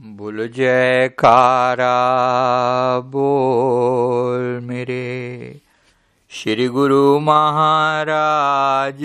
बोल 0.00 0.48
जयकारा 0.48 1.92
बोल 3.00 4.60
मेरे। 4.64 5.60
श्री 6.30 6.68
गुरु 6.68 7.18
महाराज 7.20 8.98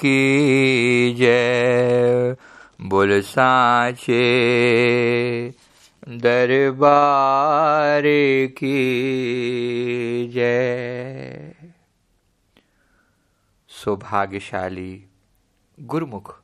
की 0.00 1.14
जय। 1.14 2.36
बोल 2.80 3.20
साचे 3.20 4.20
दरबार 6.08 8.02
की 8.48 8.76
जय। 10.34 11.52
सौभाग्यशाली 13.68 15.04
गुरुमुख 15.80 16.34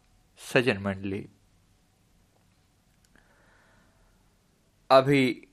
सजन 0.55 0.77
मंडली। 0.77 1.27
अभी 4.91 5.49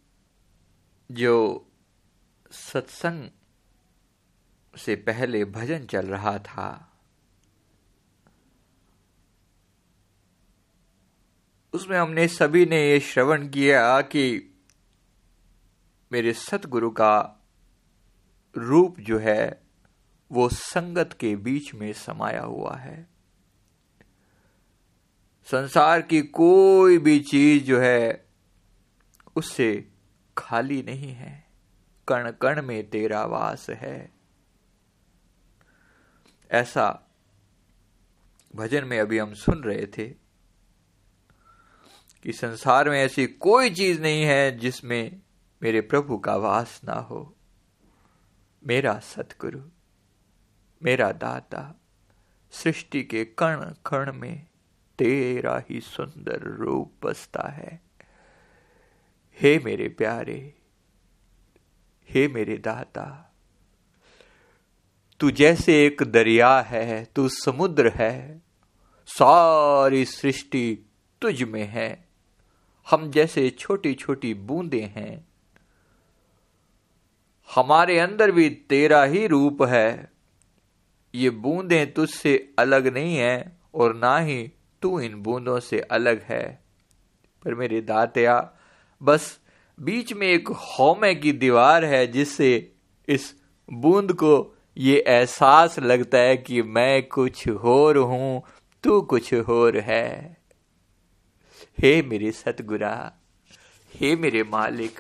जो 1.12 1.68
सत्संग 2.52 3.30
से 4.78 4.96
पहले 4.96 5.46
भजन 5.46 5.86
चल 5.86 6.06
रहा 6.08 6.40
था, 6.40 6.98
उसमें 11.74 11.98
हमने 11.98 12.28
सभी 12.28 12.66
ने 12.66 12.92
ये 12.92 13.00
श्रवण 13.00 13.50
किया 13.50 14.02
कि 14.02 14.56
मेरे 16.12 16.34
सतगुरु 16.34 16.90
का 16.90 17.40
रूप 18.58 19.00
जो 19.00 19.20
है, 19.20 19.64
वो 20.32 20.50
संगत 20.50 21.18
के 21.20 21.36
बीच 21.36 21.74
में 21.74 21.94
समाया 21.94 22.42
हुआ 22.42 22.76
है। 22.76 23.10
संसार 25.46 26.02
की 26.02 26.22
कोई 26.22 26.98
भी 26.98 27.20
चीज़ 27.20 27.64
जो 27.64 27.80
है 27.80 28.23
उससे 29.36 29.92
खाली 30.38 30.84
नहीं 30.84 31.14
है। 31.14 31.48
कण 32.08 32.32
कण 32.32 32.62
में 32.62 32.90
तेरा 32.90 33.26
वास 33.26 33.70
है। 33.70 34.12
ऐसा 36.52 37.12
भजन 38.56 38.86
में 38.86 39.00
अभी 39.00 39.18
हम 39.18 39.34
सुन 39.34 39.64
रहे 39.64 39.86
थे 39.86 40.10
कि 42.24 42.34
संसार 42.34 42.90
में 42.90 43.00
ऐसी 43.00 43.28
कोई 43.28 43.70
चीज़ 43.70 44.02
नहीं 44.02 44.24
है 44.24 44.58
जिसमें 44.58 45.22
मेरे 45.64 45.82
प्रभु 45.82 46.18
का 46.18 46.36
वास 46.36 46.82
ना 46.84 46.94
हो। 46.94 47.36
मेरा 48.68 49.00
सतगुरु, 49.00 49.70
मेरा 50.84 51.12
दाता, 51.12 51.76
सृष्टि 52.52 53.04
के 53.04 53.26
कण 53.26 53.74
कण 53.86 54.14
में 54.14 54.48
तेरा 54.98 55.64
ही 55.70 55.82
सुंदर 55.82 56.42
रूप 56.42 56.94
बसता 57.04 57.50
है। 57.50 57.83
हे 59.42 59.60
मेरे 59.60 59.90
प्यारे, 59.90 60.54
हे 62.10 62.28
मेरे 62.28 62.58
दाता, 62.58 63.36
तू 65.20 65.32
जैसे 65.32 65.86
एक 65.86 66.04
दरिया 66.04 66.62
है, 66.62 67.06
तू 67.06 67.30
समुद्र 67.30 67.90
है, 67.90 68.42
सारी 69.06 70.06
सृष्टि 70.06 70.80
तुझ 71.22 71.44
में 71.44 71.64
है। 71.64 72.08
हम 72.90 73.12
जैसे 73.12 73.50
छोटी 73.50 73.94
छोटी 73.94 74.34
बूंदे 74.34 74.82
हैं। 74.82 75.28
हमारे 77.56 78.00
अंदर 78.00 78.32
भी 78.32 78.50
तेरा 78.50 79.04
ही 79.04 79.28
रूप 79.28 79.64
है। 79.64 80.12
ये 81.16 81.30
बूंदें 81.30 81.94
तुझसे 81.94 82.54
अलग 82.60 82.88
नहीं 82.88 83.16
है 83.16 83.60
और 83.74 83.96
ना 83.96 84.18
ही 84.18 84.52
तू 84.82 85.00
इन 85.00 85.16
बूंदों 85.16 85.60
से 85.60 85.80
अलग 85.80 86.24
है। 86.24 86.64
पर 87.46 87.56
मेरे 87.56 87.82
दातया 87.82 88.54
बस 89.04 89.40
बीच 89.80 90.14
में 90.14 90.28
एक 90.28 90.48
होमे 90.48 91.16
की 91.16 91.32
दीवार 91.32 91.86
है 91.86 92.08
जिससे 92.08 92.72
इस 93.10 93.36
बूंद 93.74 94.14
को 94.14 94.58
ये 94.78 95.04
एहसास 95.08 95.80
लगता 95.80 96.18
है 96.18 96.38
कि 96.38 96.62
मैं 96.62 97.08
कुछ 97.08 97.48
होर 97.48 97.98
हूँ, 97.98 98.44
तू 98.84 99.02
कुछ 99.02 99.34
होर 99.34 99.78
है। 99.78 100.38
हे 101.80 102.02
मेरे 102.02 102.32
सतगुरा, 102.32 103.14
हे 103.96 104.16
मेरे 104.16 104.44
मालिक, 104.44 105.00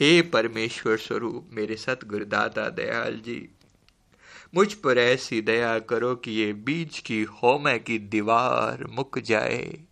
हे 0.00 0.22
परमेश्वर 0.22 0.96
स्वरूप, 0.96 1.48
मेरे 1.52 1.76
सतगुरु 1.76 2.24
दादा 2.24 2.68
दयाल 2.68 3.20
जी, 3.24 3.48
मुझ 4.54 4.74
पर 4.74 4.98
ऐसी 4.98 5.40
दया 5.40 5.78
करो 5.78 6.14
कि 6.14 6.30
ये 6.30 6.52
बीच 6.52 6.98
की 6.98 7.22
होमे 7.22 7.78
की 7.78 7.98
दीवार 7.98 8.84
मुक 8.84 9.18
जाए। 9.18 9.87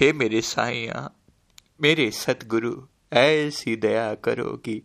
हे 0.00 0.12
मेरे 0.12 0.40
साइया 0.40 1.10
मेरे 1.80 2.10
सतगुरु, 2.10 2.82
ऐसी 3.12 3.76
दया 3.76 4.14
करो 4.14 4.56
कि 4.56 4.82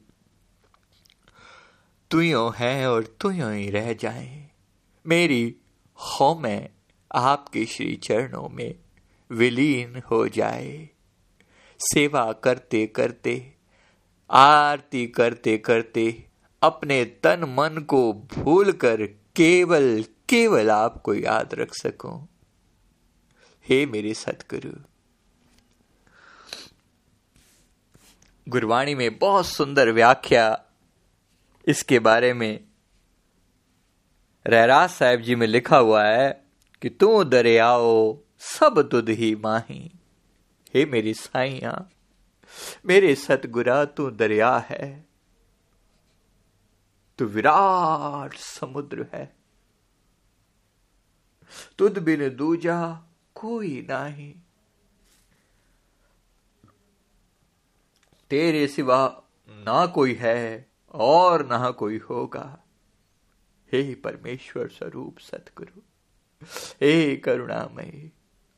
तुयो 2.12 2.50
है 2.50 2.91
और 2.91 3.03
तुयो 3.03 3.50
ही 3.50 3.69
रह 3.69 3.94
जाए। 3.94 4.51
मेरी 5.07 5.56
हो 5.96 6.35
में 6.35 6.69
आपके 7.16 7.66
श्री 7.66 7.96
चरणों 7.96 8.50
में 8.50 8.75
विलीन 9.31 10.01
हो 10.12 10.28
जाए। 10.28 10.90
सेवा 11.80 12.31
करते 12.34 12.88
करते, 12.88 13.53
आरती 14.31 15.07
करते 15.07 15.57
करते, 15.57 16.25
अपने 16.62 17.06
तन 17.06 17.44
मन 17.44 17.81
को 17.81 18.13
भूलकर 18.13 19.06
केवल 19.35 20.06
केवल 20.30 20.72
आपको 20.72 21.13
याद 21.13 21.53
रख 21.53 21.74
सकूँ। 21.74 22.28
हे 23.69 23.85
मेरे 23.85 24.13
सतगुरु 24.13 24.92
गुरवाणी 28.49 28.95
में 28.95 29.19
बहुत 29.19 29.45
सुंदर 29.45 29.91
व्याख्या 29.91 30.65
इसके 31.67 31.99
बारे 31.99 32.33
में 32.33 32.63
रहराज 34.47 34.89
साहब 34.89 35.19
जी 35.19 35.35
में 35.35 35.47
लिखा 35.47 35.77
हुआ 35.77 36.03
है 36.03 36.43
कि 36.81 36.89
तू 36.89 37.23
दरियाओ, 37.23 38.17
सब 38.39 38.89
तुद 38.91 39.09
ही 39.09 39.35
माही। 39.35 39.91
हे 40.73 40.85
मेरी 40.85 41.13
साइया 41.13 41.89
मेरे 42.85 43.15
सतगुरा, 43.15 43.85
तू 43.85 44.11
दरिया 44.11 44.57
है। 44.57 45.05
तू 47.17 47.25
विराट 47.25 48.33
समुद्र 48.33 49.07
है। 49.13 49.35
तुद 51.77 51.97
बिन 51.97 52.35
दूजा 52.35 53.07
कोई 53.35 53.87
नहीं। 53.89 54.35
तेरे 58.33 58.67
सिवा 58.67 59.23
ना 59.49 59.85
कोई 59.85 60.13
है 60.13 60.69
और 60.91 61.45
ना 61.45 61.69
कोई 61.71 61.97
होगा। 61.97 62.63
हे 63.73 63.95
परमेश्वर 63.95 64.67
स्वरूप 64.67 65.19
सतगुरु, 65.19 65.81
हे 66.81 67.16
करुणामय, 67.16 68.09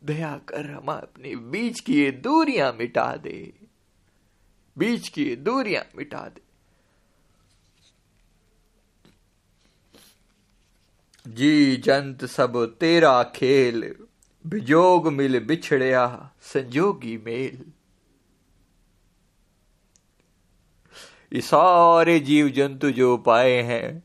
दया 0.02 0.38
कर 0.38 0.72
हम 0.72 0.88
अपने 0.88 1.36
बीच 1.36 1.80
की 1.80 2.00
ये 2.00 2.12
दूरियाँ 2.12 2.72
मिटा 2.74 3.16
दे। 3.16 3.54
बीच 4.78 5.08
की 5.08 5.26
ये 5.26 5.36
दूरियाँ 5.36 5.84
मिटा 5.98 6.28
दे। 6.30 6.42
जी 11.26 11.78
जंत 11.78 12.26
सब 12.26 12.78
तेरा 12.80 13.24
खेल, 13.36 13.96
बिजोग 14.46 15.14
मिल 15.14 15.40
बिछड़िया, 15.40 16.32
संजोगी 16.42 17.18
मेल। 17.18 17.72
सारे 21.42 22.20
जीव 22.20 22.50
जंतु 22.50 22.92
जो 22.92 23.18
पाए 23.18 23.52
हैं, 23.52 24.04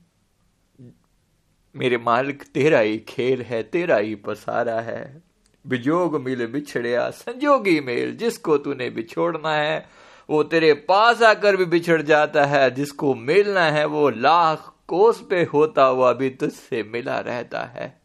मेरे 1.77 1.99
मालिक, 1.99 2.43
तेरा 2.43 2.79
ही 2.79 2.99
खेल 2.99 3.43
है, 3.43 3.63
तेरा 3.63 3.97
ही 3.97 4.15
पसारा 4.15 4.81
है। 4.81 5.23
बिजोग 5.67 6.21
मिल 6.21 6.47
बिछड़िया, 6.47 7.11
संजोगी 7.11 7.81
मेल, 7.81 8.17
जिसको 8.17 8.59
तूने 8.59 8.91
बिछोड़ना 8.91 9.55
है, 9.55 9.89
वो 10.31 10.43
तेरे 10.43 10.75
पास 10.75 11.23
आकर 11.23 11.57
भी 11.57 11.65
बिछड़ 11.65 12.03
जाता 12.03 12.45
है। 12.45 12.71
जिसको 12.71 13.15
मिलना 13.15 13.63
है, 13.63 13.85
वो 13.85 14.11
लाख 14.11 14.75
कोस 14.89 15.27
पे 15.31 15.45
होता 15.45 15.85
हुआ 15.85 16.13
भी 16.13 16.31
तुझसे 16.31 16.83
मिला 16.83 17.19
रहता 17.19 17.65
है। 17.65 18.01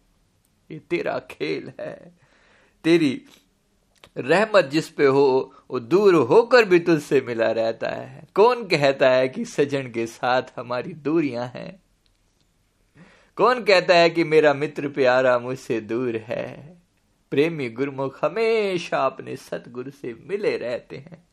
ये 0.72 0.80
तेरा 0.80 1.20
खेल 1.32 1.72
है। 1.80 2.20
तेरी 2.84 3.26
रहमत 4.18 4.66
जिस 4.66 4.90
पे 4.90 5.06
हो 5.06 5.55
वो 5.72 5.80
दूर 5.80 6.16
होकर 6.16 6.66
भी 6.66 6.80
तुझसे 6.80 7.22
मिला 7.22 7.52
रहता 7.52 7.90
है। 7.90 8.28
कौन 8.36 8.68
कहता 8.68 9.10
है 9.10 9.30
कि 9.30 9.46
सजन 9.46 9.92
के 9.92 10.08
साथ 10.08 10.44
हमारी 10.56 10.94
दूरियाँ 10.94 11.52
हैं? 11.56 11.84
कौन 13.36 13.64
कहता 13.64 13.96
है 13.96 14.10
कि 14.10 14.24
मेरा 14.24 14.54
मित्र 14.54 14.90
प्यारा 14.90 15.40
मुझसे 15.40 15.82
दूर 15.82 16.16
है? 16.16 16.78
प्रेमी 17.32 17.70
गुरमुख 17.70 18.26
हमेशा 18.26 19.06
अपने 19.06 19.36
सतगुरु 19.36 19.92
से 19.92 20.14
मिले 20.14 20.58
रहते 20.58 20.98
हैं। 20.98 21.28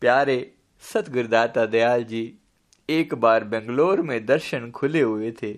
प्यारे 0.00 0.54
सतगुरुदाता 0.80 1.66
दयाल 1.66 2.04
जी, 2.04 2.38
एक 2.90 3.14
बार 3.14 3.44
बेंगलोर 3.44 4.02
में 4.02 4.26
दर्शन 4.26 4.70
खुले 4.70 5.00
हुए 5.00 5.32
थे। 5.32 5.54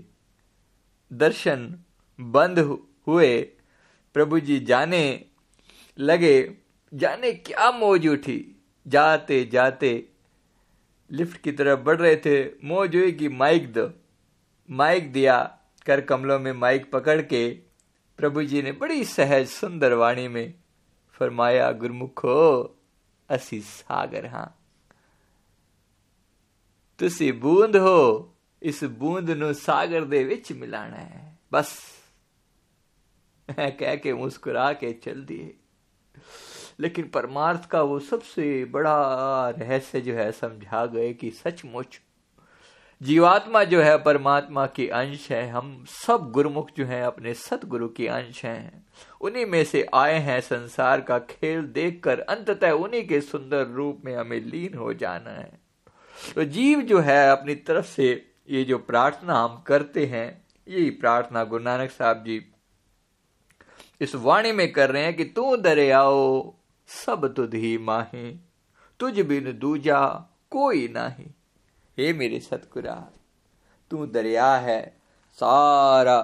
दर्शन 1.13 1.79
बंद 2.21 2.59
हुए। 3.07 3.43
प्रभु 4.15 4.41
जी 4.41 4.61
जाने 4.61 5.25
लगे। 5.99 6.66
जाने 6.94 7.32
क्या 7.48 7.72
मौज 7.72 8.08
उठी 8.08 8.40
जाते 8.86 9.44
जाते 9.46 9.92
लिफ्ट 11.12 11.42
की 11.42 11.52
तरफ 11.52 11.80
बढ़ 11.80 11.98
रहे 11.98 12.16
थे 12.16 12.38
मौज 12.64 12.96
हुई 12.96 13.12
कि 13.12 13.30
माइक 13.36 13.72
दो 13.74 13.90
माइक 14.70 15.12
दिया 15.14 15.38
कर 15.86 16.02
कमलों 16.02 16.40
में 16.40 16.52
माइक 16.54 16.92
पकड़ 16.92 17.22
के 17.22 17.50
प्रभु 18.20 18.44
जी 18.44 18.62
ने 18.62 18.72
बड़ी 18.72 19.04
सहज 19.08 19.48
सुंदर 19.50 19.94
वाणी 19.94 20.28
में 20.28 20.54
फरमाया 21.22 21.72
गुरमुखो 21.82 22.40
असी 23.30 23.62
सागर 23.62 24.26
हां 24.28 24.48
ਤੁਸੀਂ 27.00 27.32
ਬੂੰਦ 27.34 27.78
ਹੋ 27.78 28.34
ਇਸ 28.62 28.84
ਬੂੰਦ 28.84 29.30
ਨੂੰ 29.32 29.54
ਸਾਗਰ 29.54 30.04
ਦੇ 30.06 30.24
ਵਿੱਚ 30.24 30.52
ਮਿਲਾਣਾ 30.54 30.98
ਹੈ 30.98 31.38
ਬਸ 31.54 31.72
कह 33.80 33.96
के 33.96 34.12
मुस्कुरा 34.14 34.66
के 34.74 34.90
चल 35.06 35.24
दिए 35.26 35.48
लेकिन 36.81 37.09
परमार्थ 37.09 37.67
का 37.67 37.83
वो 37.83 37.99
सबसे 37.99 38.65
बड़ा 38.65 39.51
रहस्य 39.51 40.01
जो 40.01 40.15
है, 40.15 40.33
समझा 40.33 40.87
गए 40.87 41.15
कि 41.15 41.31
सचमुच 41.31 42.01
जीवात्मा 43.03 43.65
जो 43.65 43.83
है, 43.83 44.03
परमात्मा 44.03 44.67
के 44.67 44.89
अंश 44.89 45.33
है। 45.33 45.49
हम 45.49 45.85
सब 45.89 46.31
गुरुमुख 46.31 46.69
जो 46.77 46.87
हैं, 46.87 47.03
अपने 47.03 47.35
सतगुरु 47.35 47.89
के 47.89 48.09
अंश 48.09 48.45
हैं। 48.45 48.87
उन्हीं 49.21 49.47
में 49.47 49.65
से 49.65 49.87
आए 49.95 50.19
हैं 50.19 50.41
संसार 50.41 51.01
का 51.01 51.19
खेल 51.19 51.63
देखकर। 51.63 52.21
अंततः 52.21 52.71
उन्हीं 52.71 53.09
के 53.09 53.21
सुंदर 53.21 53.67
रूप 53.67 54.03
में 54.05 54.17
हमें 54.17 54.41
लीन 54.41 54.79
हो 54.79 54.95
जाना 54.95 55.31
है। 55.31 55.61
तो 56.35 56.45
जीव 56.45 56.81
जो 56.81 57.01
है, 57.01 57.31
अपनी 57.31 57.55
तरफ़ 57.55 57.87
से 57.87 58.33
ये 58.51 58.65
जो 58.65 58.79
प्रार्थना 58.79 59.35
हम 59.35 59.65
करते 59.67 60.07
हैं, 60.07 60.47
यही 60.69 60.91
प्रार्थना 60.91 61.45
गुरु 61.45 61.65
नानक 61.65 61.91
साहब 61.91 62.25
जी 62.25 62.53
इस 64.01 64.15
वाणी 64.15 64.53
में 64.53 64.73
कर 64.73 64.91
रहे 64.91 65.03
हैं 65.03 65.17
कि 65.17 65.25
तू 65.25 65.57
दरियाओ 65.57 66.56
सब 66.89 67.35
तुध 67.35 67.55
माही, 67.81 68.41
तुझ 69.01 69.21
बिन 69.21 69.59
दूजा 69.59 70.07
कोई 70.51 70.89
नाही। 70.89 71.31
हे 71.99 72.13
मेरे 72.13 72.41
सतगुरा 72.41 72.95
तू 73.91 74.07
दरिया 74.07 74.57
है, 74.57 74.97
सारा, 75.33 76.21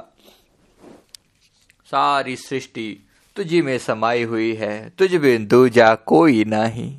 सारी 1.84 2.36
सृष्टि 2.36 3.06
तुझी 3.36 3.62
में 3.62 3.78
समाई 3.78 4.22
हुई 4.22 4.54
है, 4.54 4.90
तुझ 4.90 5.14
बिन 5.14 5.46
दूजा 5.46 5.94
कोई 5.94 6.44
नाही। 6.44 6.98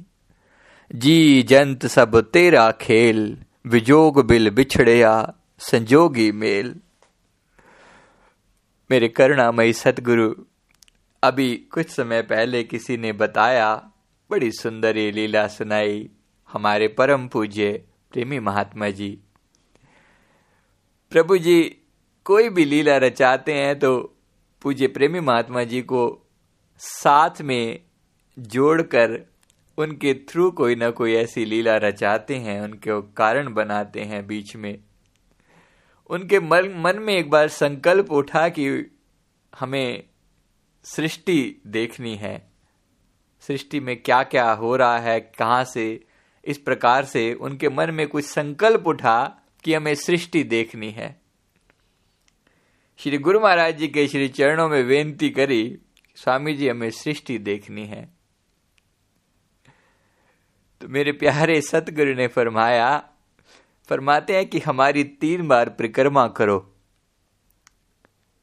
जी 0.95 1.43
जंत 1.43 1.85
सब 1.85 2.19
तेरा 2.21 2.71
खेल, 2.71 3.37
विजोग 3.65 4.25
बिल 4.25 4.49
बिछड़िया 4.49 5.33
संजोगी 5.59 6.31
मेल। 6.31 6.75
मेरे 8.91 9.07
करुणामयी 9.07 9.73
सतगुरु 9.73 10.33
अभी 11.23 11.55
कुछ 11.71 11.89
समय 11.89 12.21
पहले 12.21 12.63
किसी 12.63 12.97
ने 12.97 13.11
बताया, 13.11 13.75
बड़ी 14.29 14.51
सुंदर 14.51 14.97
ये 14.97 15.11
लीला 15.11 15.47
सुनाई 15.47 16.09
हमारे 16.49 16.87
परम 16.87 17.27
पूज्य 17.27 17.71
प्रेमी 18.11 18.39
महात्मा 18.39 18.89
जी। 18.89 19.09
प्रभु 21.11 21.37
जी, 21.37 21.61
कोई 22.25 22.49
भी 22.49 22.65
लीला 22.65 22.97
रचाते 22.97 23.53
हैं 23.53 23.79
तो 23.79 24.19
पूज्य 24.61 24.87
प्रेमी 24.87 25.19
महात्मा 25.19 25.63
जी 25.63 25.81
को 25.81 26.03
साथ 26.79 27.41
में 27.41 27.79
जोड़कर 28.37 29.19
उनके 29.77 30.13
थ्रू 30.29 30.51
कोई 30.51 30.75
ना 30.75 30.89
कोई 30.89 31.13
ऐसी 31.13 31.45
लीला 31.45 31.77
रचाते 31.77 32.35
हैं, 32.35 32.61
उनके 32.61 33.01
कारण 33.13 33.53
बनाते 33.53 34.01
हैं 34.01 34.25
बीच 34.27 34.55
में। 34.55 34.77
उनके 36.09 36.39
मन 36.39 36.73
मन 36.77 36.99
में 36.99 37.13
एक 37.13 37.29
बार 37.29 37.47
संकल्प 37.47 38.11
उठा 38.11 38.47
कि 38.49 38.67
हमें 39.53 40.03
सृष्टि 40.83 41.61
देखनी 41.67 42.15
है। 42.15 42.51
सृष्टि 43.39 43.79
में 43.79 44.01
क्या 44.01 44.23
क्या 44.23 44.51
हो 44.51 44.75
रहा 44.75 44.99
है, 44.99 45.19
कहाँ 45.19 45.63
से, 45.63 46.05
इस 46.45 46.57
प्रकार 46.57 47.05
से 47.05 47.33
उनके 47.33 47.69
मन 47.69 47.91
में 47.91 48.07
कुछ 48.07 48.25
संकल्प 48.25 48.87
उठा 48.87 49.39
कि 49.63 49.73
हमें 49.73 49.95
सृष्टि 49.95 50.43
देखनी 50.43 50.91
है। 50.91 51.21
श्री 52.97 53.17
गुरु 53.17 53.39
महाराज 53.39 53.77
जी 53.77 53.87
के 53.87 54.07
श्री 54.07 54.27
चरणों 54.27 54.69
में 54.69 54.87
बेनती 54.87 55.29
करी, 55.29 55.77
स्वामी 56.15 56.53
जी, 56.53 56.69
हमें 56.69 56.91
सृष्टि 56.91 57.37
देखनी 57.37 57.85
है। 57.85 58.09
तो 60.81 60.87
मेरे 60.87 61.11
प्यारे 61.11 61.61
सतगुरु 61.61 62.13
ने 62.13 62.27
फरमाया, 62.27 63.09
फरमाते 63.89 64.35
हैं 64.35 64.45
कि 64.45 64.59
हमारी 64.59 65.03
तीन 65.03 65.47
बार 65.47 65.69
परिक्रमा 65.69 66.27
करो। 66.27 66.75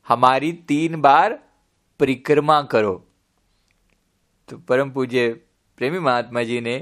हमारी 0.08 0.52
तीन 0.52 1.00
बार 1.00 1.49
परिक्रमा 2.00 2.60
करो 2.72 2.94
तो 4.48 4.56
परम 4.68 4.90
पूज्य 4.90 5.28
प्रेमी 5.78 5.98
महात्मा 5.98 6.42
जी 6.42 6.60
ने 6.60 6.78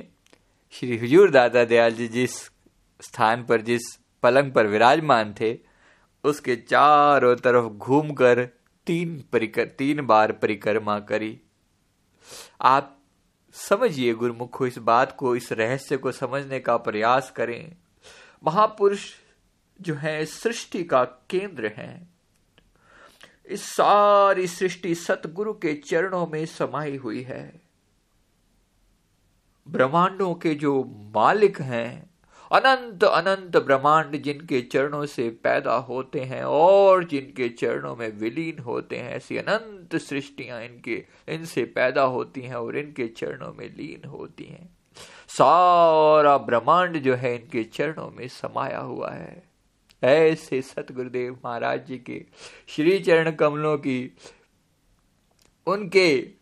श्री 0.75 0.97
हुजूर 0.99 1.31
दादा 1.31 1.65
दयाल 1.65 1.93
जी 1.93 2.09
जिस 2.09 2.37
स्थान 3.01 3.45
पर 3.45 3.61
जिस 3.61 3.83
पलंग 4.23 4.53
पर 4.53 4.67
विराजमान 4.67 5.35
थे 5.41 5.57
उसके 6.25 6.57
चारों 6.57 7.35
तरफ़ 7.37 7.67
घूमकर 7.69 8.45
तीन 8.87 9.23
परिकर 9.33 9.65
तीन 9.79 10.07
बार 10.07 10.33
परिक्रमा 10.33 10.99
करी 11.09 11.39
आप 12.61 12.95
समझिए 13.55 14.15
गुरुमुखो 14.15 14.67
इस 14.67 14.79
बात 14.85 15.17
को 15.17 15.35
इस 15.37 15.53
रहस्य 15.53 15.97
को 15.97 16.13
समझने 16.13 16.61
का 16.61 16.77
प्रयास 16.77 17.31
करें 17.31 17.73
महापुरुष 18.45 19.09
जो 19.81 19.95
है 19.95 20.25
सृष्टि 20.25 20.83
का 20.85 21.05
केंद्र 21.31 21.73
है 21.77 21.91
इस 23.49 23.63
सारी 23.63 24.47
सृष्टि 24.47 24.95
सतगुरु 24.95 25.53
के 25.53 25.75
चरणों 25.75 26.27
में 26.27 26.47
समाई 26.47 26.97
हुई 26.97 27.23
है। 27.23 27.61
ब्रह्मांडों 29.69 30.35
के 30.35 30.55
जो 30.55 30.85
मालिक 31.15 31.61
हैं, 31.61 32.11
अनंत 32.53 33.05
अनंत 33.05 33.57
ब्रह्मांड 33.57 34.23
जिनके 34.23 34.61
चरणों 34.61 35.07
से 35.07 35.31
पैदा 35.31 35.75
होते 35.75 36.21
हैं 36.21 36.45
और 36.45 37.05
जिनके 37.05 37.49
चरणों 37.49 37.97
में 37.97 38.13
विलीन 38.13 38.59
होते 38.59 38.97
हैं, 38.97 39.13
ऐसी 39.13 39.37
अनंत 39.37 39.97
सृष्टियाँ 39.97 40.63
इनके, 40.63 41.05
इनसे 41.29 41.65
पैदा 41.65 42.03
होती 42.03 42.41
हैं 42.41 42.55
और 42.55 42.77
इनके 42.77 43.09
चरणों 43.09 43.53
में 43.53 43.77
लीन 43.77 44.09
होती 44.09 44.45
हैं। 44.45 44.79
सारा 45.29 46.39
ब्रह्मांड 46.39 46.99
जो 46.99 47.15
है 47.15 47.37
इनके 47.37 47.65
चरणों 47.65 48.11
में 48.11 48.29
समाया 48.29 48.79
हुआ 48.79 49.11
है। 49.11 49.48
ऐसे 50.03 50.61
सतगुरुदेव 50.63 51.39
महाराज 51.45 51.87
जी 51.87 51.97
के 51.99 52.25
श्री 52.69 52.99
चरण 52.99 53.31
कमलों 53.31 53.77
की, 53.79 54.17
उनके 55.67 56.39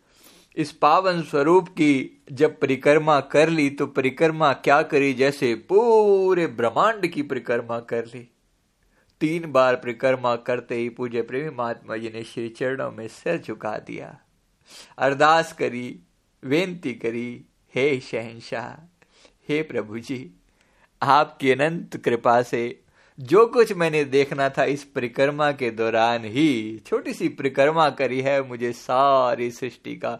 इस 0.57 0.71
पावन 0.71 1.21
स्वरूप 1.21 1.67
की 1.69 2.23
जब 2.31 2.59
परिक्रमा 2.59 3.19
कर 3.31 3.49
ली 3.49 3.69
तो 3.69 3.87
परिक्रमा 3.87 4.51
क्या 4.53 4.81
करी 4.83 5.13
जैसे 5.13 5.53
पूरे 5.69 6.47
ब्रह्मांड 6.47 7.07
की 7.07 7.21
परिक्रमा 7.23 7.79
कर 7.79 8.05
ली। 8.05 8.27
तीन 9.21 9.51
बार 9.51 9.75
परिक्रमा 9.75 10.35
करते 10.35 10.75
ही 10.75 10.89
पूज्य 10.89 11.21
प्रेमी 11.21 11.55
महात्मा 11.55 11.97
जी 11.97 12.09
ने 12.09 12.23
श्री 12.23 12.47
चरणों 12.49 12.91
में 12.91 13.07
सिर 13.07 13.41
झुका 13.41 13.77
दिया। 13.77 14.17
अरदास 14.97 15.53
करी 15.53 15.99
बेनती 16.43 16.93
करी, 16.93 17.45
हे 17.73 17.99
शहनशाह 17.99 18.69
हे 19.49 19.61
प्रभु 19.63 19.99
जी, 19.99 20.19
आपकी 21.01 21.51
अनंत 21.51 21.97
कृपा 21.97 22.41
से 22.41 22.63
जो 23.19 23.45
कुछ 23.45 23.73
मैंने 23.73 24.03
देखना 24.03 24.49
था 24.49 24.63
इस 24.63 24.83
परिक्रमा 24.83 25.51
के 25.51 25.71
दौरान 25.71 26.25
ही, 26.25 26.81
छोटी 26.87 27.13
सी 27.13 27.29
परिक्रमा 27.29 27.89
करी 27.89 28.21
है 28.21 28.47
मुझे 28.47 28.73
सारी 28.73 29.51
सृष्टि 29.51 29.95
का 29.95 30.19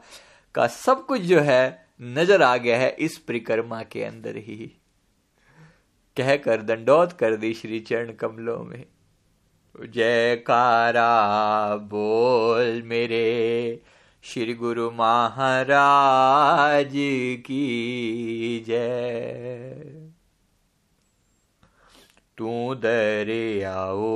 का 0.55 0.67
सब 0.67 1.05
कुछ 1.05 1.21
जो 1.21 1.39
है 1.39 1.87
नज़र 2.01 2.41
आ 2.41 2.57
गया 2.57 2.77
है 2.77 2.95
इस 2.99 3.17
परिक्रमा 3.17 3.83
के 3.83 4.03
अंदर 4.03 4.35
ही। 4.35 4.77
कहकर 6.17 6.61
दंडोत 6.61 7.11
कर 7.11 7.35
दी 7.35 7.53
श्री 7.53 7.79
चरण 7.79 8.11
कमलों 8.11 8.63
में। 8.63 8.85
जयकारा 9.89 11.75
बोल 11.75 12.83
मेरे, 12.85 13.81
श्री 14.23 14.53
गुरु 14.53 14.91
महाराज 14.91 16.91
की 17.45 18.63
जय। 18.67 20.06
तू 22.37 22.75
दरे 22.75 23.63
आओ 23.63 24.07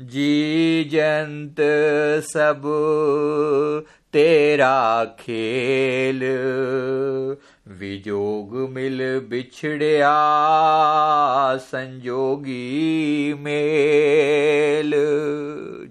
जी 0.00 0.84
जंत 0.84 1.56
सब 2.24 2.62
तेरा 4.12 5.04
खेल 5.04 6.20
विजोग 7.70 8.70
मिल 8.70 8.98
बिछड़िया, 9.20 10.12
संजोगी 11.56 13.34
मेल। 13.34 14.92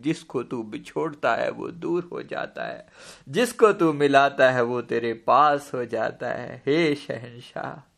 जिसको 0.03 0.43
तू 0.43 0.63
बिछोड़ता 0.63 1.35
है, 1.35 1.51
वो 1.51 1.67
दूर 1.67 2.09
हो 2.11 2.23
जाता 2.23 2.63
है। 2.63 2.87
जिसको 3.29 3.73
तू 3.73 3.93
मिलाता 3.93 4.51
है, 4.51 4.63
वो 4.63 4.81
तेरे 4.81 5.13
पास 5.13 5.71
हो 5.73 5.85
जाता 5.85 6.27
है। 6.27 6.63
हे 6.65 6.95
शहनशाह, 6.95 7.97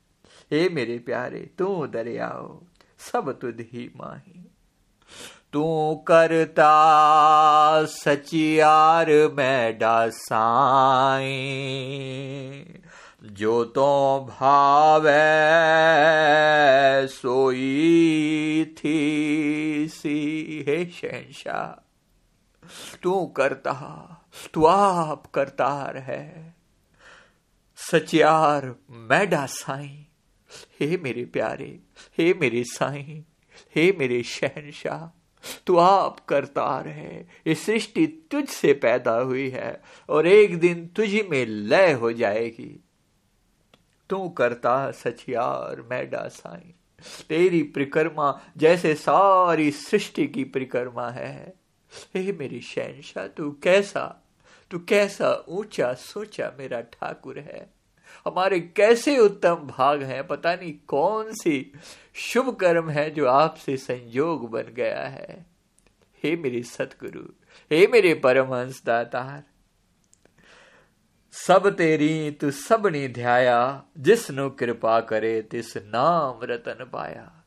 हे 0.56 0.70
मेरे 0.70 1.00
प्यारे, 1.00 1.50
तू 1.58 1.88
दरियाओ, 1.88 2.62
सब 3.00 3.40
तुझ 3.40 3.56
ही 3.60 3.92
माही। 3.98 4.52
तू 5.54 5.96
करता 6.08 6.72
सचियार 7.86 9.08
मैं 9.10 9.78
साई 10.10 11.54
जो 13.24 13.64
तो 13.66 14.20
भावे, 14.30 15.12
सोई 17.08 18.66
थी 18.78 19.88
सी 19.88 20.66
हे 20.68 20.86
शहशाह। 20.86 21.68
तू 23.04 23.26
करता, 23.26 23.74
तू 24.54 24.66
आप 24.66 25.26
करतार 25.26 25.98
है 25.98 26.56
सचियार 27.76 28.76
मैडा 28.90 29.46
साई, 29.46 30.08
हे 30.80 30.98
मेरे 30.98 31.26
प्यारे, 31.26 31.80
हे 32.18 32.34
मेरे 32.34 32.64
साई, 32.64 33.24
हे 33.76 33.92
मेरे 34.00 34.24
शहनशाह 34.24 35.10
तू 35.66 35.78
आप 35.78 36.20
करतार 36.26 36.88
है 36.88 37.28
ये 37.48 37.56
सृष्टि 37.56 38.08
तुझ 38.32 38.48
से 38.48 38.74
पैदा 38.74 39.14
हुई 39.14 39.50
है 39.50 39.82
और 40.10 40.28
एक 40.28 40.60
दिन 40.60 40.88
तुझी 40.88 41.22
में 41.32 41.46
लय 41.46 41.92
हो 41.92 42.12
जाएगी। 42.14 42.80
तू 44.12 44.30
करता 44.30 44.92
सचियार 44.92 45.82
मैडा 45.82 46.28
साई। 46.28 46.74
तेरी 47.30 47.64
परिक्रमा 47.64 48.42
जैसे 48.58 48.94
सारी 48.96 49.72
सृष्टि 49.72 50.28
की 50.28 50.44
परिक्रमा 50.44 51.10
है। 51.10 51.54
हे 52.16 52.32
मेरी 52.32 52.62
शहनशाह, 52.62 53.28
तू 53.28 53.52
कैसा 53.64 54.18
तू 54.72 54.80
कैसा 54.80 55.46
ऊँचा 55.50 55.94
सोचा 55.94 56.52
मेरा 56.60 56.82
ठाकुर 56.82 57.40
है? 57.40 57.70
हमारे 58.26 58.60
कैसे 58.60 59.18
उत्तम 59.18 59.56
भाग 59.56 60.04
हैं? 60.04 60.28
पता 60.28 60.54
नहीं 60.56 60.74
कौन 60.88 61.34
सी 61.34 61.72
शुभ 62.14 62.56
कर्म 62.56 62.90
है 62.90 63.10
जो 63.12 63.28
आपसे 63.28 63.78
संयोग 63.78 64.50
बन 64.50 64.74
गया 64.74 65.04
है। 65.08 65.46
हे 66.24 66.36
मेरे 66.36 66.62
सतगुरु, 66.64 67.24
हे 67.72 67.88
मेरे 67.88 68.14
परमहंस 68.14 68.82
दातार 68.86 69.44
सब 71.32 71.76
तेरी, 71.76 72.32
तू 72.32 72.52
सबनी 72.52 73.08
ध्याया, 73.08 73.84
जिसनु 73.98 74.50
कृपा 74.50 75.02
करे, 75.02 75.42
तिस 75.42 75.78
नाम 75.78 76.40
रतन 76.44 76.90
पाया। 76.94 77.44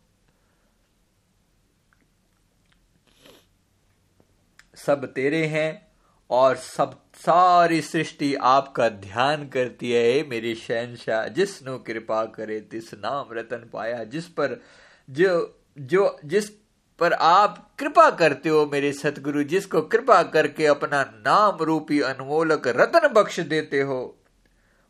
सब 4.76 5.12
तेरे 5.12 5.46
हैं 5.46 5.86
और 6.30 6.56
सब, 6.56 7.00
सारी 7.14 7.80
सृष्टि 7.80 8.34
आपका 8.34 8.88
ध्यान 8.88 9.48
करती 9.48 9.92
है 9.92 10.28
मेरी 10.28 10.54
शहनशाह, 10.54 11.28
जिसनो 11.28 11.78
कृपा 11.78 12.24
करे, 12.24 12.60
तिस 12.60 12.94
नाम 12.94 13.28
रतन 13.32 13.70
पाया। 13.72 14.04
जिस 14.04 14.26
पर, 14.28 14.62
जो 15.10 15.60
जो, 15.78 16.18
जिस 16.24 16.63
पर 16.98 17.12
आप 17.12 17.70
कृपा 17.78 18.10
करते 18.10 18.48
हो 18.48 18.66
मेरे 18.66 18.92
सतगुरु, 18.92 19.42
जिसको 19.42 19.82
कृपा 19.82 20.22
करके 20.22 20.66
अपना 20.66 21.02
नाम 21.02 21.56
रूपी 21.56 22.00
अनमोलक 22.00 22.66
रतन 22.66 23.08
बख्श 23.08 23.40
देते 23.40 23.80
हो, 23.80 24.16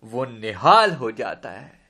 वो 0.04 0.24
निहाल 0.24 0.92
हो 0.92 1.10
जाता 1.10 1.50
है। 1.50 1.84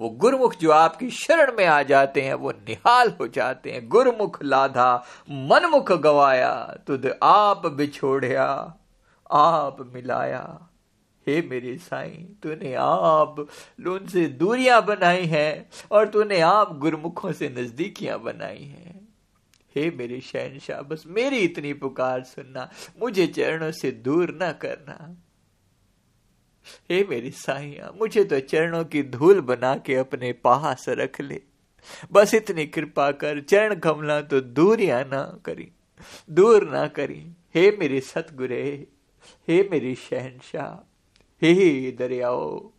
वो 0.00 0.08
गुरुमुख 0.08 0.56
जो 0.56 0.70
आपकी 0.70 1.10
शरण 1.10 1.56
में 1.56 1.66
आ 1.66 1.82
जाते 1.82 2.22
हैं, 2.22 2.34
वो 2.34 2.50
निहाल 2.50 3.12
हो 3.20 3.26
जाते 3.28 3.70
हैं। 3.70 3.88
गुरुमुख 3.88 4.42
लाधा, 4.42 5.04
मनमुख 5.30 5.92
गवाया, 5.92 6.76
तुद 6.86 7.18
आप 7.22 7.66
बिछोड़िया, 7.66 8.74
आप 9.32 9.76
मिलाया। 9.94 10.68
हे 11.26 11.40
मेरे 11.42 11.76
साईं, 11.78 12.24
तूने 12.42 12.72
आप 12.74 13.46
लोन 13.80 14.06
से 14.06 14.26
दूरियाँ 14.38 14.84
बनाई 14.86 15.26
हैं 15.26 15.68
और 15.90 16.08
तूने 16.08 16.40
आप 16.40 16.78
गुरमुखों 16.78 17.32
से 17.32 17.48
नजदीकियाँ 17.48 18.18
बनाई 18.22 18.64
हैं। 18.64 18.94
हे 19.76 19.90
मेरे 19.90 20.20
शहनशाह, 20.20 20.82
बस 20.82 21.04
मेरी 21.06 21.38
इतनी 21.38 21.72
पुकार 21.74 22.22
सुनना, 22.22 22.70
मुझे 23.00 23.26
चरणों 23.26 23.70
से 23.72 23.90
दूर 23.90 24.34
ना 24.34 24.52
करना। 24.54 25.16
हे 26.90 27.04
मेरी 27.10 27.30
साइया 27.30 27.90
मुझे 27.98 28.24
तो 28.24 28.40
चरणों 28.40 28.84
की 28.84 29.02
धूल 29.02 29.40
बना 29.40 29.76
के 29.76 29.94
अपने 29.94 30.32
पास 30.32 30.84
रख 30.88 31.20
ले। 31.20 31.40
बस 32.12 32.34
इतनी 32.34 32.66
कृपा 32.66 33.10
कर, 33.12 33.40
चरण 33.40 33.74
कमला 33.74 34.20
तो 34.22 34.40
दूर 34.40 34.80
या 34.80 35.02
ना 35.04 35.22
करी, 35.44 35.70
दूर 36.30 36.68
ना 36.70 36.86
करी। 36.88 37.22
हे 37.54 37.70
मेरे 37.70 38.00
सतगुरे, 38.00 38.86
हे 39.48 39.62
मेरी 39.72 39.94
शहनशाह 39.94 40.74
हे 41.42 41.90
दरियाओ, 41.92 42.72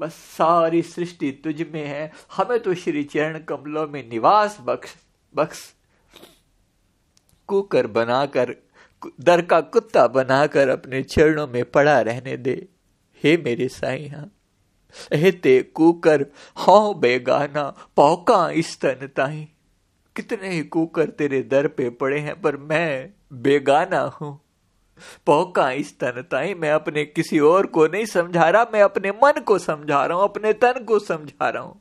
बस 0.00 0.14
सारी 0.30 0.82
सृष्टि 0.82 1.30
तुझ 1.44 1.62
में 1.62 1.84
है। 1.86 2.10
हमें 2.36 2.58
तो 2.60 2.74
श्री 2.74 3.04
चरण 3.04 3.38
कमलों 3.38 3.86
में 3.88 4.02
निवास 4.08 4.58
बख्श 4.60 4.94
बख्श। 5.34 5.62
कुकर 7.48 7.86
बनाकर 7.86 8.54
दर 9.20 9.42
का 9.42 9.60
कुत्ता 9.60 10.06
बनाकर 10.08 10.68
अपने 10.68 11.02
चरणों 11.04 11.46
में 11.48 11.64
पड़ा 11.70 12.00
रहने 12.00 12.36
दे। 12.36 12.54
हे 13.24 13.36
मेरे 13.36 13.68
साईया 13.68 14.28
हे 15.14 15.30
ते 15.32 15.60
कुकर 15.74 16.24
हाँ 16.56 16.94
बेगाना 16.98 17.62
पौका 17.96 18.38
स्तन 18.62 19.06
ताई? 19.16 19.48
कितने 20.16 20.48
ही 20.50 20.62
कुकर 20.64 21.10
तेरे 21.10 21.42
दर 21.42 21.68
पे 21.68 21.88
पड़े 21.90 22.18
हैं, 22.18 22.40
पर 22.40 22.56
मैं 22.56 23.12
बेगाना 23.42 24.00
हूँ। 24.12 24.38
पौका 25.26 25.70
स्तन 25.82 26.22
ताई, 26.30 26.54
मैं 26.54 26.70
अपने 26.70 27.04
किसी 27.04 27.38
और 27.38 27.66
को 27.66 27.86
नहीं 27.86 28.04
समझा 28.06 28.48
रहा, 28.48 28.66
मैं 28.72 28.82
अपने 28.82 29.10
मन 29.24 29.40
को 29.40 29.58
समझा 29.58 30.04
रहा 30.06 30.16
हूँ, 30.16 30.24
अपने 30.24 30.52
तन 30.52 30.84
को 30.84 30.98
समझा 30.98 31.48
रहा 31.48 31.62
हूँ। 31.62 31.80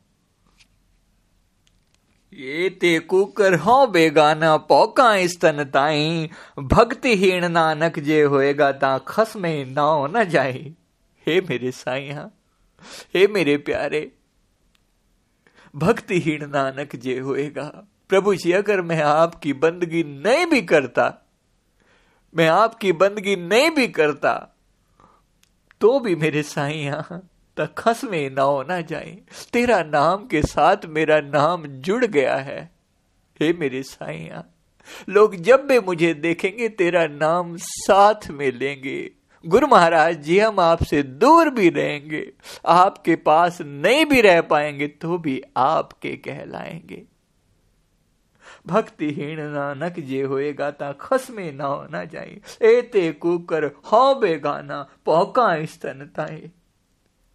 ये 2.34 2.70
ते 2.82 2.98
कुकर 3.00 3.56
हो 3.56 3.86
बेगाना 3.88 4.56
पौका 4.58 5.16
स्तन 5.28 5.64
ताई, 5.64 6.30
भक्तिहीन 6.60 7.52
नानक 7.52 8.00
जे 8.00 8.22
होएगा 8.24 8.72
ता 8.72 8.98
खसमे 8.98 9.62
हो 9.64 10.08
न 10.08 10.24
जाए। 10.24 10.72
हे 11.28 11.40
मेरे 11.42 11.72
साइया 11.72 12.30
हे 13.16 13.26
मेरे 13.28 13.56
प्यारे, 13.58 14.12
भक्तिहीन 15.74 16.50
नानक 16.50 16.96
जे 16.96 17.18
होएगा, 17.20 17.64
प्रभु 18.10 18.34
जी, 18.36 18.52
अगर 18.52 18.82
मैं 18.82 19.02
आपकी 19.02 19.54
बंदगी 19.56 20.04
नहीं 20.04 20.46
भी 20.46 20.62
करता 20.62 21.08
मैं 22.34 22.48
आपकी 22.48 22.92
बंदगी 22.92 23.36
नहीं 23.36 23.70
भी 23.72 23.88
करता 23.88 24.34
तो 25.82 26.00
भी 26.00 26.16
मेरे 26.16 26.44
साइया 26.44 27.22
तखस 27.58 28.04
में 28.04 28.30
ना 28.68 28.80
जाए। 28.82 29.18
तेरा 29.54 29.82
नाम 29.84 30.26
के 30.28 30.42
साथ 30.42 30.86
मेरा 30.86 31.20
नाम 31.22 31.66
जुड़ 31.66 32.06
गया 32.06 32.36
है। 32.36 32.60
हे 33.40 33.52
मेरे 33.54 33.82
साइया, 33.84 34.44
लोग 35.10 35.36
जब 35.36 35.66
भी 35.68 35.80
मुझे 35.80 36.14
देखेंगे, 36.14 36.70
तेरा 36.70 37.06
नाम 37.08 37.56
साथ 37.58 38.30
में 38.30 38.52
लेंगे। 38.52 39.12
गुरु 39.46 39.68
महाराज 39.68 40.18
जी, 40.18 40.40
हम 40.40 40.60
आपसे 40.60 41.04
दूर 41.04 41.50
भी 41.50 41.70
रहेंगे। 41.70 42.26
आपके 42.66 43.16
पास 43.16 43.62
नहीं 43.62 44.06
भी 44.06 44.22
रह 44.22 44.42
पाएँगे 44.42 44.88
तो 44.88 45.18
भी 45.18 45.42
आपके 45.58 46.16
कहलाएँगे। 46.18 47.04
भक्तिहीन 48.68 49.40
नानक 49.42 50.00
जे 50.00 50.22
होएगा 50.22 50.70
ता 50.72 50.92
खस 50.92 51.30
में 51.32 51.52
ना 51.52 51.66
होना 51.66 52.04
जाए 52.06 52.40
एते 52.62 53.12
कुकर, 53.12 53.66
हौ 53.66 54.16
बेगाना 54.16 54.82
पौका 55.06 55.66
स्तन 55.66 56.10
ताए 56.16 56.52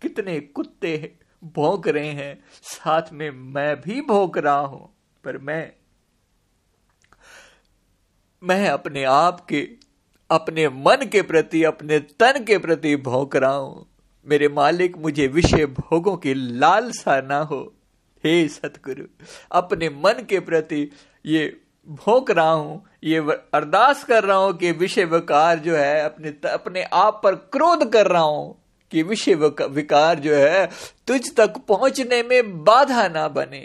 कितने 0.02 0.40
कुत्ते 0.40 1.12
भोंक 1.45 1.88
रहे 1.88 2.09
हैं, 2.09 2.38
साथ 2.62 3.12
में 3.12 3.30
मैं 3.30 3.80
भी 3.80 4.00
भोंक 4.00 4.38
रहा 4.38 4.59
हूँ, 4.59 4.88
पर 5.25 5.38
मैं 5.38 5.73
मैं 8.42 8.68
अपने 8.68 9.04
आप 9.04 9.40
के, 9.40 9.61
अपने 10.30 10.68
मन 10.68 11.06
के 11.12 11.23
प्रति, 11.23 11.62
अपने 11.64 11.99
तन 11.99 12.45
के 12.45 12.59
प्रति 12.59 12.97
भोंक 12.97 13.37
रहा 13.37 13.50
हूँ। 13.50 13.87
मेरे 14.26 14.49
मालिक 14.49 14.97
मुझे 14.99 15.26
विषय 15.26 15.66
भोगों 15.66 16.16
की 16.16 16.35
लालसा 16.35 17.21
ना 17.21 17.38
हो। 17.38 17.75
हे 18.25 18.49
सतगुरु, 18.49 19.04
अपने 19.52 19.88
मन 19.90 20.25
के 20.28 20.40
प्रति 20.40 20.90
ये 21.25 21.56
भोंक 21.88 22.30
रहा 22.30 22.50
हूँ, 22.50 22.82
ये 23.04 23.18
अरदास 23.54 24.04
कर 24.04 24.25
रहा 24.25 24.37
हूँ 24.37 24.56
कि 24.58 24.70
विषय 24.75 25.04
विकार 25.06 25.58
जो 25.58 25.75
है 25.76 26.00
अपने 26.00 26.35
अपने 26.50 26.82
आप 26.82 27.20
पर 27.25 27.35
क्रोध 27.52 27.90
कर 27.92 28.06
रहा 28.06 28.23
हूँ, 28.23 28.56
कि 28.92 29.02
विषय 29.02 29.35
विकार 29.35 30.18
जो 30.20 30.35
है 30.35 30.66
तुझ 31.08 31.35
तक 31.37 31.58
पहुँचने 31.68 32.23
में 32.23 32.64
बाधा 32.64 33.06
ना 33.08 33.26
बने, 33.28 33.61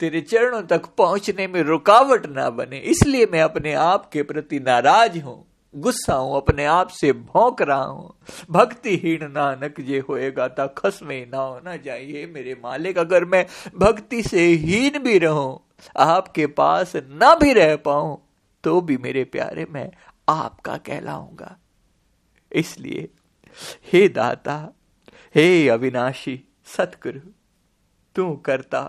तेरे 0.00 0.20
चरणों 0.20 0.62
तक 0.64 0.86
पहुँचने 0.98 1.46
में 1.46 1.60
रुकावट 1.62 2.26
ना 2.26 2.48
बने, 2.50 2.78
इसलिए 2.78 3.26
मैं 3.32 3.42
अपने 3.42 3.72
आप 3.74 4.08
के 4.12 4.22
प्रति 4.22 4.58
नाराज़ 4.60 5.18
हूँ। 5.18 5.44
गुस्सा 5.74 6.14
हूँ, 6.14 6.36
अपने 6.36 6.64
आप 6.64 6.88
से 6.88 7.12
भौंक 7.12 7.62
रहा 7.62 7.84
हूँ। 7.84 8.14
भक्तिहीन 8.50 9.24
नानक 9.30 9.80
ये 9.80 9.98
होएगा 10.08 10.48
ता 10.48 10.66
खसमे 10.78 11.24
ना 11.26 11.38
होना 11.38 11.76
चाहिए 11.76 12.26
मेरे 12.26 12.54
मालिक। 12.54 12.98
अगर 12.98 13.24
मैं 13.24 13.44
भक्ति 13.78 14.22
से 14.22 14.46
हीन 14.46 14.98
भी 14.98 15.18
रहूँ, 15.18 15.60
आपके 15.96 16.46
पास 16.46 16.96
ना 16.96 17.34
भी 17.34 17.52
रह 17.52 17.74
पाऊँ 17.76 18.18
तो 18.64 18.80
भी 18.80 18.96
मेरे 18.96 19.24
प्यारे 19.24 19.66
मैं 19.70 19.90
आपका 20.28 20.76
कहलाऊँगा। 20.76 21.56
इसलिए, 22.52 23.08
हे 23.92 24.08
दाता, 24.08 24.56
हे 25.34 25.68
अविनाशी, 25.68 26.40
सतगुरु, 26.66 27.20
तू 28.16 28.32
करता 28.36 28.82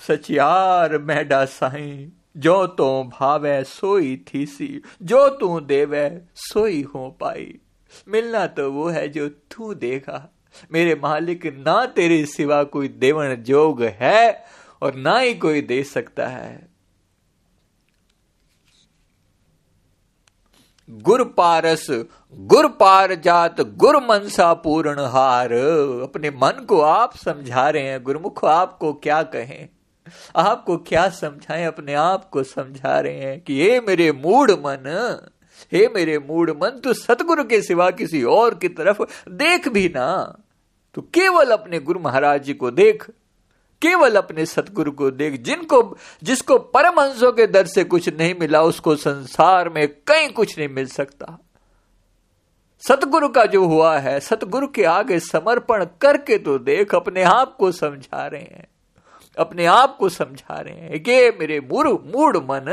सचियार 0.00 0.98
मैडा 0.98 1.44
साई। 1.44 2.12
जो 2.36 2.66
तो 2.66 3.04
भावे 3.04 3.64
सोई 3.64 4.24
थी 4.34 4.46
सी, 4.46 4.82
जो 5.02 5.28
तू 5.28 5.60
देवे 5.60 6.22
सोई 6.34 6.82
हो 6.82 7.10
पाई। 7.20 7.58
मिलना 8.08 8.46
तो 8.46 8.72
वो 8.72 8.88
है 8.88 9.08
जो 9.08 9.28
तू 9.28 9.74
देगा 9.74 10.28
मेरे 10.72 10.94
मालिक, 10.94 11.46
ना 11.46 11.86
तेरे 11.86 12.24
सिवा 12.26 12.62
कोई 12.64 12.88
देवन 12.88 13.34
जोग 13.34 13.82
है 13.82 14.44
और 14.82 14.94
ना 14.94 15.18
ही 15.18 15.34
कोई 15.34 15.60
दे 15.60 15.82
सकता 15.84 16.26
है। 16.26 16.68
गुर 20.90 21.24
पारस, 21.24 21.86
गुर 22.34 22.68
पार 22.68 23.14
जात, 23.14 23.60
गुर 23.60 23.96
मनसा 23.96 24.54
पूर्ण 24.54 25.00
हार। 25.00 25.52
अपने 26.02 26.30
मन 26.30 26.64
को 26.68 26.80
आप 26.80 27.16
समझा 27.16 27.70
रहे 27.70 27.82
हैं, 27.82 28.02
गुरुमुख 28.02 28.44
आपको 28.44 28.92
क्या 28.92 29.22
कहें? 29.22 29.68
आपको 30.36 30.76
क्या 30.76 31.08
समझाएँ? 31.08 31.66
अपने 31.66 31.94
आप 31.94 32.28
को 32.30 32.42
समझा 32.42 33.00
रहे 33.00 33.18
हैं 33.18 33.40
कि 33.40 33.54
ये 33.54 33.80
मेरे 33.80 34.12
मूड 34.12 34.50
मन, 34.50 35.20
हे 35.72 35.88
मेरे 35.88 36.18
मूड 36.18 36.50
मन, 36.50 36.68
तू 36.68 36.92
सतगुरु 36.92 37.44
के 37.44 37.62
सिवा 37.62 37.90
किसी 37.90 38.22
और 38.22 38.54
की 38.54 38.68
तरफ़ 38.68 39.02
देख 39.28 39.68
भी 39.68 39.88
ना। 39.88 40.38
तू 40.94 41.00
केवल 41.00 41.50
अपने 41.50 41.78
गुरु 41.78 42.00
महाराज 42.00 42.42
जी 42.42 42.54
को 42.54 42.70
देख, 42.70 43.10
केवल 43.82 44.16
अपने 44.16 44.46
सतगुरु 44.46 44.90
को 44.90 45.10
देख। 45.10 45.42
जिनको, 45.42 45.96
जिसको 46.22 46.58
परम 46.58 47.00
हंसों 47.00 47.32
के 47.32 47.46
दर 47.46 47.66
से 47.66 47.84
कुछ 47.84 48.08
नहीं 48.08 48.34
मिला, 48.40 48.62
उसको 48.62 48.96
संसार 48.96 49.68
में 49.68 49.88
कहीं 49.88 50.32
कुछ 50.32 50.58
नहीं 50.58 50.68
मिल 50.68 50.86
सकता। 50.86 51.38
सतगुरु 52.88 53.28
का 53.28 53.44
जो 53.44 53.64
हुआ 53.64 53.98
है, 53.98 54.20
सतगुरु 54.20 54.66
के 54.66 54.84
आगे 54.84 55.20
समर्पण 55.20 55.86
करके 56.00 56.38
तो 56.38 56.58
देख, 56.58 56.94
अपने 56.94 57.22
आप 57.22 57.56
को 57.56 57.72
समझा 57.72 58.26
रहे 58.26 58.42
हैं। 58.42 58.66
अपने 59.38 59.66
आप 59.66 59.96
को 59.96 60.08
समझा 60.08 60.60
रहे 60.60 60.74
हैं 60.74 61.02
कि 61.02 61.30
मेरे 61.38 61.60
मूड 61.62 61.86
मूड 62.14 62.36
मन 62.50 62.66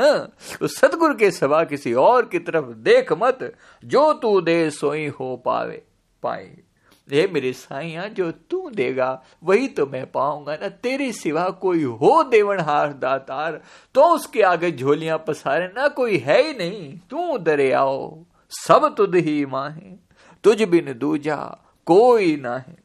तो 0.59 0.67
सदगुरु 0.69 1.13
के 1.15 1.31
सवा 1.31 1.63
किसी 1.63 1.93
और 1.95 2.25
की 2.25 2.39
तरफ़ 2.39 2.65
देख 2.81 3.13
मत, 3.13 3.39
जो 3.83 4.11
तू 4.13 4.41
दे 4.41 4.69
सोई 4.71 5.07
हो 5.09 5.35
पावे, 5.45 5.81
पाए। 6.23 6.49
ये 7.07 7.27
मेरे 7.33 7.51
साइया 7.53 8.07
जो 8.07 8.29
तू 8.49 8.69
देगा, 8.69 9.23
वही 9.43 9.67
तो 9.67 9.85
मैं 9.87 10.05
पाऊँगा। 10.11 10.53
ना 10.53 10.67
तेरे 10.83 11.11
सिवा 11.11 11.49
कोई 11.61 11.83
हो 11.83 12.11
देवनहार 12.23 12.93
दातार 12.93 13.59
तो 13.95 14.03
उसके 14.09 14.41
आगे 14.43 14.71
झोलियाँ 14.71 15.17
पसारे, 15.27 15.67
ना 15.67 15.87
कोई 15.89 16.17
है 16.17 16.41
ही 16.41 16.53
नहीं। 16.57 16.97
तू 17.09 17.37
दरे 17.39 17.71
आओ, 17.71 18.23
सब 18.51 18.93
तुद 18.95 19.15
ही 19.17 19.45
माहे, 19.45 19.95
तुझ 20.43 20.61
बिन 20.63 20.93
दूजा 20.99 21.35
कोई 21.87 22.35
ना 22.37 22.55
है 22.57 22.79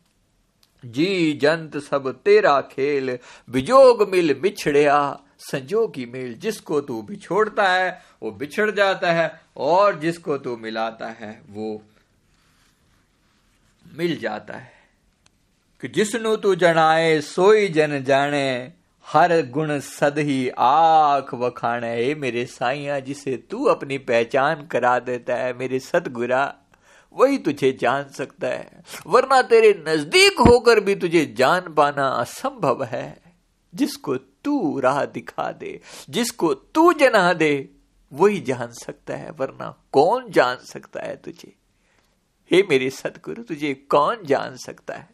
जी 0.92 1.32
जंत 1.32 1.78
सब 1.78 2.22
तेरा 2.24 2.60
खेल 2.60 3.18
बिजोग 3.50 4.10
मिल 4.10 4.34
बिछड़िया। 4.34 5.20
संजोगी 5.38 6.06
मेल 6.06 6.34
जिसको 6.34 6.80
तू 6.80 7.02
बिछोड़ता 7.02 7.68
है, 7.68 8.02
वो 8.22 8.30
बिछड़ 8.30 8.70
जाता 8.70 9.12
है, 9.12 9.40
और 9.56 9.98
जिसको 9.98 10.38
तू 10.38 10.56
मिलाता 10.56 11.06
है, 11.06 11.42
वो 11.50 11.82
मिल 13.96 14.18
जाता 14.18 14.54
है। 14.54 14.72
कि 15.80 15.88
जिसनु 15.88 16.36
तू 16.36 16.54
जनाए 16.54 17.20
सोई 17.20 17.68
जन 17.68 18.04
जाने 18.04 18.72
हर 19.06 19.46
गुण 19.46 19.78
सद 19.78 20.18
ही 20.18 20.50
आख 20.58 21.34
वखाने 21.34 22.14
मेरे 22.14 22.46
साइया 22.46 23.00
जिसे 23.00 23.36
तू 23.36 23.64
अपनी 23.64 23.98
पहचान 23.98 24.66
करा 24.66 24.98
देता 24.98 25.36
है, 25.36 25.52
मेरे 25.52 25.78
सतगुरा। 25.78 26.54
वही 27.16 27.38
तुझे 27.38 27.72
जान 27.72 28.08
सकता 28.08 28.48
है, 28.48 28.82
वरना 29.06 29.42
तेरे 29.42 29.84
नज़दीक 29.88 30.40
होकर 30.40 30.80
भी 30.80 30.94
तुझे 30.94 31.26
जान 31.26 31.74
पाना 31.74 32.08
असंभव 32.08 32.84
है। 32.84 33.26
जिसको 33.74 34.16
तू 34.16 34.80
राह 34.80 35.04
दिखा 35.04 35.52
दे, 35.52 35.80
जिसको 36.10 36.54
तू 36.54 36.92
जना 36.92 37.32
दे, 37.32 37.68
वही 38.12 38.40
जान 38.40 38.68
सकता 38.72 39.14
है, 39.14 39.30
वरना 39.30 39.84
कौन 39.92 40.30
जान 40.30 40.56
सकता 40.56 41.00
है 41.00 41.16
तुझे? 41.16 41.52
हे 42.50 42.62
मेरे 42.70 42.90
सतगुरु 42.90 43.42
तुझे 43.42 43.74
कौन 43.74 44.18
जान 44.24 44.56
सकता 44.56 44.94
है? 44.94 45.10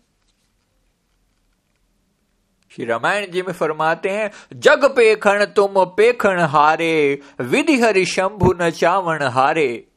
श्री 2.71 2.85
रामायण 2.85 3.31
जी 3.31 3.43
में 3.43 3.53
फरमाते 3.53 4.09
हैं, 4.09 4.31
जग 4.53 4.85
पेखण 4.85 5.45
तुम 5.45 5.85
पेखण 5.85 6.41
हारे, 6.41 7.19
विधि 7.41 7.81
हरि 7.81 8.05
शंभु 8.05 8.55
न 8.61 8.71
चावण 8.71 9.23
हारे। 9.23 9.89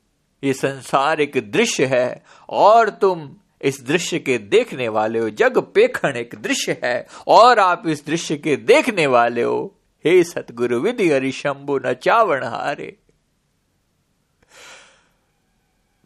ये 0.45 0.53
संसार 0.53 1.21
एक 1.21 1.51
दृश्य 1.51 1.86
है 1.86 2.23
और 2.49 2.89
तुम 2.89 3.36
इस 3.62 3.86
दृश्य 3.86 4.19
के 4.19 4.38
देखने 4.38 4.88
वाले 4.88 5.19
हो। 5.19 5.29
जग 5.29 5.58
पेखण 5.58 6.15
एक 6.15 6.36
दृश्य 6.41 6.81
है 6.84 7.08
और 7.27 7.60
आप 7.60 7.84
इस 7.88 8.05
दृश्य 8.05 8.38
के 8.38 8.55
देखने 8.55 9.08
वाले 9.08 9.43
हो। 9.43 9.75
हे 10.05 10.23
सतगुरु 10.23 10.79
विधि 10.79 11.10
हरि 11.10 11.31
शंभु, 11.31 11.79
न 11.86 11.93
चावण 11.93 12.43
हारे। 12.43 12.97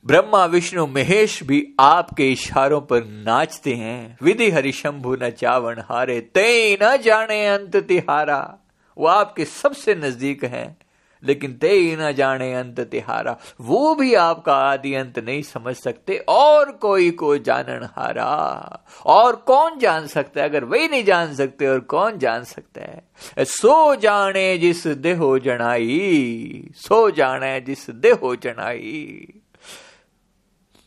ब्रह्मा, 0.06 0.46
विष्णु, 0.46 0.88
महेश 0.88 1.44
भी 1.44 1.74
आपके 1.80 2.32
इशारों 2.32 2.82
पर 2.82 3.04
नाचते 3.04 3.74
हैं। 3.74 4.18
विधि 4.22 4.52
हरिशंभु 4.52 5.18
न 5.22 5.30
चावण 5.30 5.80
हारे। 5.80 6.22
ते 6.22 6.78
न 6.82 6.98
जाने 6.98 7.48
अंत 7.48 7.76
तिहारा। 7.76 8.58
वो 8.98 9.08
आपके 9.08 9.46
सबसे 9.46 9.96
नज़दीक 9.96 10.46
हैं। 10.46 10.78
लेकिन 11.24 11.54
ते 11.54 11.98
न 12.00 12.12
जाने 12.12 12.54
अंत 12.54 12.80
तिहारा। 12.80 13.38
वो 13.62 13.96
भी 13.96 14.14
आपका 14.14 14.54
आदि 14.54 14.94
अंत 14.94 15.20
नहीं 15.20 15.42
समझ 15.42 15.76
सकते। 15.76 16.18
और 16.30 16.72
कोई 16.72 17.12
को 17.12 17.38
जानन 17.38 17.90
हारा। 17.96 18.86
और 19.06 19.36
कौन 19.36 19.80
जान 19.80 20.08
सकता 20.08 20.42
है? 20.42 20.50
अगर 20.50 20.64
वही 20.64 20.88
नहीं 20.88 21.04
जान 21.04 21.34
सकते, 21.34 21.68
और 21.68 21.80
कौन 21.80 22.18
जान 22.18 22.44
सकता 22.44 22.82
है? 22.82 23.10
सो 23.40 23.96
जाने 23.96 24.58
जिस 24.58 24.88
देहो 24.88 25.40
जनाई। 25.40 26.68
सो 26.76 27.12
जाने 27.12 27.62
जिस 27.62 27.90
देहो 27.90 28.36
जनाई। 28.36 29.28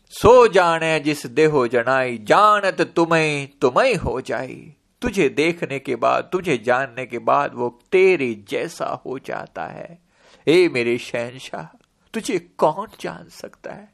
सो 0.09 0.47
जाने 0.47 0.99
जिस 0.99 1.25
देहो 1.25 1.67
जनाई। 1.67 2.17
जानत 2.17 2.93
तुम्हें 2.95 3.49
तुम्हें 3.61 3.95
हो 3.95 4.21
जाई। 4.21 4.73
तुझे 5.01 5.29
देखने 5.29 5.79
के 5.79 5.95
बाद, 5.95 6.29
तुझे 6.31 6.57
जानने 6.57 7.05
के 7.05 7.19
बाद 7.19 7.51
वो 7.53 7.79
तेरे 7.91 8.43
जैसा 8.49 9.01
हो 9.05 9.19
जाता 9.19 9.65
है। 9.65 10.02
ए 10.47 10.67
मेरे 10.69 10.97
शहनशाह, 10.97 11.65
तुझे 12.13 12.37
कौन 12.57 12.87
जान 13.01 13.29
सकता 13.31 13.73
है? 13.73 13.91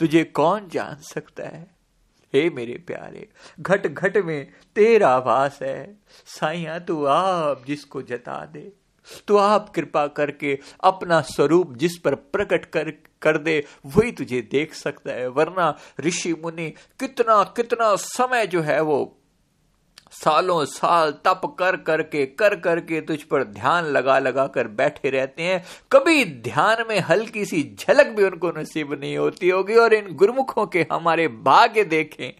तुझे 0.00 0.24
कौन 0.24 0.68
जान 0.68 0.96
सकता 1.02 1.48
है? 1.48 1.66
हे 2.34 2.48
मेरे 2.50 2.72
प्यारे 2.86 3.28
घट 3.60 3.86
घट 3.86 4.16
में 4.16 4.52
तेरा 4.76 5.16
वास 5.18 5.58
है। 5.62 5.96
साइया 6.26 6.78
तू 6.78 7.04
आप 7.04 7.62
जिसको 7.66 8.02
जता 8.02 8.44
दे 8.46 8.72
तो 9.28 9.36
आप 9.36 9.68
कृपा 9.68 10.06
करके 10.06 10.58
अपना 10.84 11.20
स्वरूप 11.20 11.76
जिस 11.76 11.96
पर 11.98 12.14
प्रकट 12.14 12.64
कर 12.66 12.90
कर 13.22 13.38
दे, 13.38 13.64
वही 13.86 14.12
तुझे 14.12 14.40
देख 14.50 14.74
सकता 14.74 15.12
है। 15.12 15.28
वरना 15.28 15.76
ऋषि 16.00 16.32
मुनि 16.34 16.68
कितना 17.00 17.42
कितना 17.56 17.94
समय 17.96 18.46
जो 18.46 18.62
है 18.62 18.80
वो 18.80 18.98
सालों 20.10 20.64
साल 20.64 21.10
तप 21.24 21.40
कर 21.58 21.76
करके 21.76 22.26
कर 22.26 22.56
करके 22.56 23.00
तुझ 23.00 23.22
पर 23.22 23.44
ध्यान 23.44 23.84
लगा 23.84 24.18
लगा 24.18 24.46
कर 24.46 24.68
बैठे 24.68 25.10
रहते 25.10 25.42
हैं। 25.42 25.64
कभी 25.92 26.24
ध्यान 26.24 26.84
में 26.88 26.98
हल्की 27.00 27.44
सी 27.44 27.76
झलक 27.80 28.06
भी 28.06 28.24
उनको 28.24 28.50
नसीब 28.50 28.92
नहीं 28.92 29.16
होती 29.16 29.48
होगी 29.48 29.74
और 29.74 29.94
इन 29.94 30.14
गुरुमुखों 30.14 30.66
के 30.66 30.86
हमारे 30.92 31.28
भाग्य 31.28 31.84
देखें। 31.84 32.32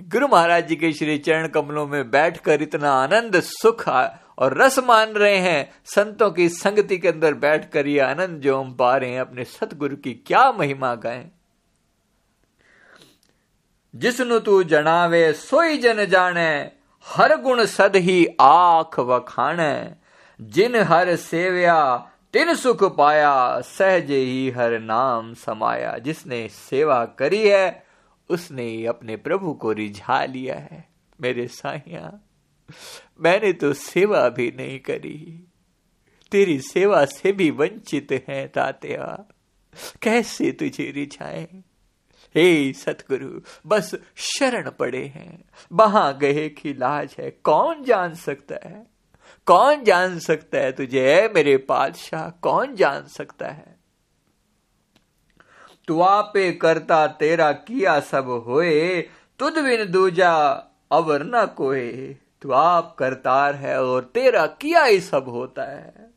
गुरु 0.00 0.28
महाराज 0.28 0.68
जी 0.68 0.76
के 0.76 0.92
श्री 0.92 1.18
चरण 1.18 1.48
कमलों 1.48 1.86
में 1.86 2.10
बैठकर 2.10 2.62
इतना 2.62 2.92
आनंद, 2.92 3.40
सुख 3.40 3.88
और 3.88 4.58
रस 4.58 4.78
मान 4.78 5.10
रहे 5.10 5.36
हैं। 5.36 5.72
संतों 5.84 6.30
की 6.30 6.48
संगति 6.48 6.98
के 6.98 7.08
अंदर 7.08 7.34
बैठकर 7.34 7.86
ये 7.86 7.98
आनंद 7.98 8.40
जो 8.40 8.60
हम 8.60 8.74
पा 8.74 8.96
रहे 8.96 9.10
हैं, 9.10 9.20
अपने 9.20 9.44
सतगुरु 9.44 9.96
की 9.96 10.12
क्या 10.26 10.52
महिमा 10.52 10.94
गाएँ। 10.94 11.30
जिसनु 13.94 14.38
तू 14.38 14.62
जनावे 14.62 15.32
सोई 15.32 15.76
जन 15.78 16.04
जाने 16.04 16.81
हर 17.06 17.40
गुण 17.40 17.64
सद 17.64 17.96
ही 17.96 18.26
आख 18.40 18.98
वखाने 18.98 19.92
जिन 20.40 20.76
हर 20.76 21.16
सेव्या, 21.16 21.96
तिन 22.32 22.54
सुख 22.54 22.96
पाया, 22.96 23.60
सहज 23.60 24.10
ही 24.10 24.50
हर 24.50 24.80
नाम 24.80 25.34
समाया। 25.34 25.98
जिसने 25.98 26.48
सेवा 26.48 27.04
करी 27.04 27.48
है, 27.48 27.84
उसने 28.30 28.86
अपने 28.86 29.16
प्रभु 29.16 29.52
को 29.52 29.72
रिझा 29.72 30.24
लिया 30.24 30.54
है। 30.54 30.88
मेरे 31.20 31.46
साहिया 31.46 32.12
मैंने 33.20 33.52
तो 33.52 33.72
सेवा 33.72 34.28
भी 34.28 34.54
नहीं 34.56 34.78
करी। 34.78 35.48
तेरी 36.32 36.60
सेवा 36.60 37.04
से 37.04 37.32
भी 37.32 37.50
वंचित 37.50 38.24
है, 38.28 38.48
तात्या। 38.48 39.28
कैसे 40.02 40.52
तुझे 40.52 40.90
रिझाए? 40.90 41.48
हे 42.34 42.72
सतगुरु, 42.72 43.40
बस 43.66 43.94
शरण 44.16 44.70
पड़े 44.70 45.04
हैं। 45.06 45.44
वहाँ 45.72 46.18
गए 46.18 46.48
की 46.48 46.74
लाज 46.74 47.16
है, 47.18 47.30
कौन 47.30 47.84
जान 47.84 48.14
सकता 48.14 48.68
है? 48.68 48.86
कौन 49.46 49.84
जान 49.84 50.18
सकता 50.18 50.58
है 50.58 50.72
तुझे 50.72 51.32
मेरे 51.34 51.56
पादशाह 51.56 52.30
कौन 52.30 52.74
जान 52.74 53.06
सकता 53.06 53.48
है? 53.48 53.76
तू 55.88 56.00
आपे 56.00 56.52
करता 56.52 57.06
तेरा 57.06 57.52
किया 57.52 58.00
सब 58.00 58.44
होए, 58.46 59.08
तुद 59.38 59.58
बिन 59.58 59.90
दूजा 59.90 60.36
अवर 60.92 61.22
न 61.22 61.46
कोए। 61.46 62.16
तू 62.42 62.50
आप 62.50 62.96
करतार 62.98 63.54
है 63.54 63.84
और 63.84 64.04
तेरा 64.04 64.46
किया 64.46 64.84
ही 64.84 65.00
सब 65.00 65.28
होता 65.28 65.62
है। 65.62 66.10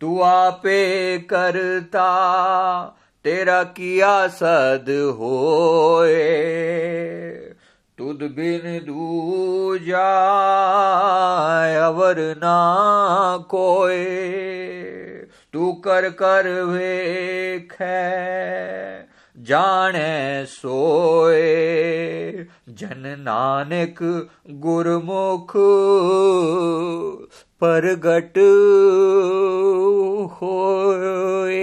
तू 0.00 0.20
आपे 0.20 1.18
करता 1.18 2.04
तेरा 3.24 3.62
किया 3.64 4.28
सद 4.28 4.86
होए, 5.18 6.22
तुद 7.98 8.22
बिन 8.36 8.64
दूजा 8.86 10.08
अवर 11.86 12.20
ना 12.36 12.56
कोए 13.50 14.04
तू 15.52 15.72
कर 15.84 16.08
कर 16.10 16.48
वेख, 16.62 17.76
जाने 19.38 20.46
सोए। 20.46 21.42
जन 22.68 23.02
नानक 23.20 24.02
गुरमुख 24.50 25.52
परगट 27.60 28.38
होए। 30.42 31.62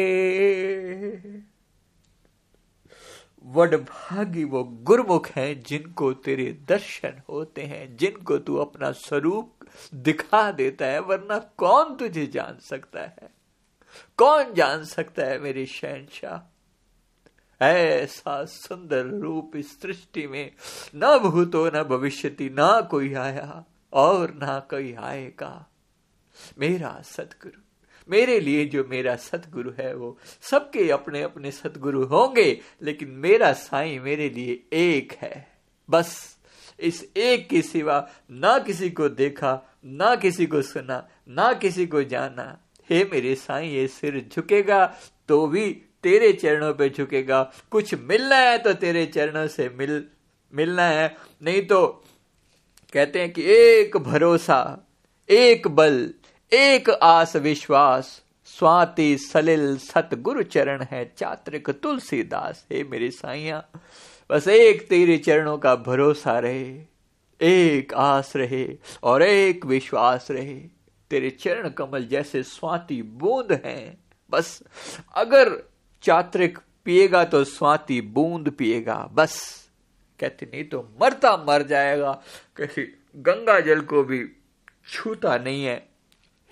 वडभागी 3.49 4.43
वो 4.43 4.63
गुरमुख 4.63 5.27
हैं 5.27 5.62
जिनको 5.62 6.13
तेरे 6.13 6.51
दर्शन 6.51 7.21
होते 7.29 7.62
हैं, 7.62 7.97
जिनको 7.97 8.38
तू 8.38 8.55
अपना 8.55 8.91
स्वरूप 8.91 9.53
दिखा 9.93 10.51
देता 10.51 10.85
है, 10.85 10.99
वरना 10.99 11.39
कौन 11.39 11.95
तुझे 11.95 12.27
जान 12.27 12.59
सकता 12.59 12.99
है? 12.99 13.29
कौन 14.17 14.53
जान 14.53 14.83
सकता 14.83 15.23
है 15.23 15.39
मेरे 15.39 15.65
शहनशाह? 15.65 16.55
ऐसा 17.65 18.45
सुंदर 18.45 19.05
रूप 19.05 19.55
इस 19.55 19.81
सृष्टि 19.81 20.27
में 20.27 20.51
न 20.95 21.17
भूतो, 21.17 21.67
न 21.67 21.83
भविष्यति, 21.83 22.49
ना 22.49 22.81
कोई 22.81 23.13
आया 23.13 23.65
और 23.93 24.33
ना 24.33 24.59
कोई 24.59 24.93
आएगा। 24.93 25.69
मेरा 26.59 27.01
सतगुरु 27.01 27.62
मेरे 28.10 28.39
लिए 28.39 28.65
जो 28.65 28.84
मेरा 28.89 29.15
सतगुरु 29.15 29.72
है 29.80 29.93
वो 29.95 30.17
सबके 30.41 30.89
अपने 30.91 31.22
अपने 31.22 31.52
सतगुरु 31.52 32.04
होंगे, 32.06 32.60
लेकिन 32.82 33.10
मेरा 33.17 33.52
साईं 33.54 34.00
मेरे 34.00 34.30
लिए 34.30 34.63
एक 34.74 35.13
है। 35.22 35.48
बस 35.89 36.38
इस 36.80 37.04
एक 37.17 37.48
के 37.50 37.62
सिवा 37.62 38.08
ना 38.32 38.58
किसी 38.60 38.89
को 38.89 39.10
देखा, 39.10 39.80
ना 39.86 40.15
किसी 40.15 40.45
को 40.45 40.62
सुना, 40.62 41.08
ना 41.30 41.52
किसी 41.54 41.86
को 41.86 42.04
जाना। 42.04 42.58
हे 42.89 43.04
मेरे 43.04 43.36
साईं, 43.36 43.69
ये 43.69 43.88
सिर 43.88 44.26
झुकेगा 44.36 44.86
तो 45.30 45.45
भी 45.48 45.69
तेरे 46.04 46.32
चरणों 46.34 46.74
पे 46.74 46.89
झुकेगा। 46.89 47.41
कुछ 47.72 47.93
मिलना 47.93 48.36
है 48.36 48.58
तो 48.58 48.74
तेरे 48.74 49.06
चरणों 49.06 49.48
से 49.48 49.69
मिल, 49.69 50.04
मिलना 50.54 50.84
है। 50.84 51.15
नहीं 51.43 51.62
तो 51.67 51.86
कहते 52.93 53.19
हैं 53.19 53.32
कि 53.34 53.43
एक 53.45 53.98
भरोसा, 53.98 54.88
एक 55.30 55.67
बल 55.67 56.13
एक 56.51 56.89
आस 56.89 57.35
विश्वास, 57.35 58.21
स्वाति 58.45 59.17
सलिल 59.17 59.77
सतगुरु 59.77 60.43
चरण 60.43 60.83
है 60.83 61.03
चात्रिक 61.17 61.69
तुलसीदास। 61.69 62.65
हे 62.71 62.83
मेरे 62.83 63.09
साइया 63.12 63.63
बस 64.29 64.47
एक 64.47 64.88
तेरे 64.88 65.17
चरणों 65.17 65.57
का 65.57 65.75
भरोसा 65.75 66.38
रहे, 66.39 66.81
एक 67.41 67.93
आस 67.93 68.35
रहे 68.35 68.65
और 69.03 69.23
एक 69.23 69.65
विश्वास 69.65 70.27
रहे। 70.31 70.55
तेरे 71.12 71.29
चरण 71.29 71.69
कमल 71.69 72.05
जैसे 72.05 72.43
स्वाति 72.43 73.01
बूंद 73.01 73.51
हैं। 73.65 73.97
बस 74.31 74.62
अगर 75.15 75.51
चात्रिक 76.03 76.57
पिएगा 76.85 77.23
तो 77.23 77.43
स्वाति 77.43 77.99
बूंद 78.01 78.49
पिएगा, 78.49 78.95
बस। 79.13 79.69
कहते, 80.19 80.45
नहीं 80.45 80.63
तो 80.63 80.81
मरता 81.01 81.35
मर 81.47 81.63
जाएगा 81.63 82.12
कैसे 82.57 82.93
गंगा 83.17 83.59
जल 83.59 83.81
को 83.81 84.03
भी 84.03 84.23
छूता 84.89 85.38
नहीं 85.38 85.63
है। 85.65 85.88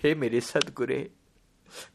हे 0.02 0.14
मेरे 0.14 0.40
सदगुरे, 0.40 1.10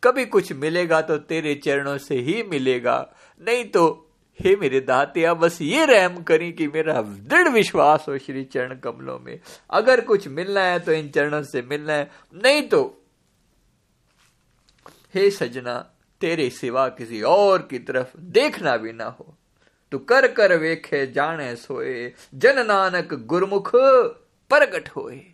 कभी 0.03 0.25
कुछ 0.25 0.51
मिलेगा 0.53 1.01
तो 1.01 1.17
तेरे 1.17 1.55
चरणों 1.55 1.97
से 1.97 2.15
ही 2.15 2.43
मिलेगा। 2.43 3.13
नहीं 3.41 3.65
तो 3.65 4.09
हे 4.39 4.55
मेरे 4.55 4.79
दाते 4.79 5.05
दातिया, 5.05 5.33
बस 5.33 5.61
ये 5.61 5.85
रहम 5.85 6.21
करी 6.23 6.51
कि 6.51 6.67
मेरा 6.67 7.01
दृढ़ 7.01 7.47
विश्वास 7.49 8.05
हो 8.09 8.17
श्री 8.17 8.43
चरण 8.43 8.79
कमलों 8.79 9.19
में। 9.19 9.39
अगर 9.69 10.01
कुछ 10.01 10.27
मिलना 10.27 10.61
है 10.61 10.79
तो 10.79 10.91
इन 10.91 11.09
चरणों 11.09 11.41
से 11.43 11.61
मिलना 11.61 11.93
है। 11.93 12.11
नहीं 12.33 12.61
तो 12.61 12.81
हे 15.15 15.29
सजना, 15.31 15.77
तेरे 16.21 16.49
सिवा 16.49 16.87
किसी 16.89 17.21
और 17.21 17.61
की 17.61 17.79
तरफ़ 17.79 18.17
देखना 18.17 18.75
भी 18.77 18.93
ना 18.93 19.05
हो। 19.05 19.35
तू 19.91 19.97
कर 19.99 20.27
कर 20.27 20.57
वेखे, 20.57 21.05
जाने 21.07 21.55
सोए, 21.55 22.13
जन 22.35 22.65
नानक 22.65 23.13
गुरमुख 23.13 23.71
प्रगट 23.75 24.89
होए। 24.89 25.32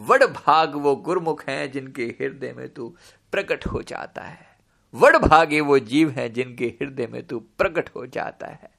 वड़ 0.00 0.24
भाग 0.24 0.74
वो 0.74 0.96
गुरमुख 0.96 1.44
हैं 1.48 1.72
जिनके 1.72 2.04
हृदय 2.04 2.52
में 2.52 2.74
तू 2.74 2.96
प्रकट 3.32 3.66
हो 3.66 3.82
जाता 3.82 4.22
है। 4.22 4.58
वड़ 4.94 5.16
भागे 5.16 5.60
वो 5.60 5.78
जीव 5.78 6.10
हैं 6.10 6.32
जिनके 6.32 6.66
हृदय 6.66 7.06
में 7.06 7.26
तू 7.26 7.38
प्रकट 7.38 7.90
हो 7.96 8.06
जाता 8.06 8.46
है। 8.46 8.70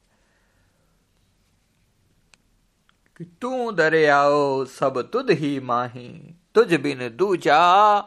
कि 3.18 3.24
तू 3.24 3.72
दरियाओ 3.72 4.66
सब 4.66 5.10
तुद 5.12 5.32
ही 5.32 5.60
माही, 5.60 6.36
तुझ 6.56 6.74
बिन 6.74 7.16
दूजा 7.16 8.00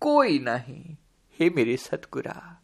कोई 0.00 0.38
नहीं। 0.38 0.96
हे 1.40 1.50
मेरे 1.50 1.76
सतगुरा, 1.76 2.62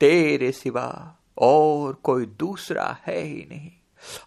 तेरे 0.00 0.52
सिवा 0.52 1.16
और 1.38 1.94
कोई 1.94 2.26
दूसरा 2.26 2.98
है 3.02 3.20
ही 3.20 3.46
नहीं। 3.48 3.72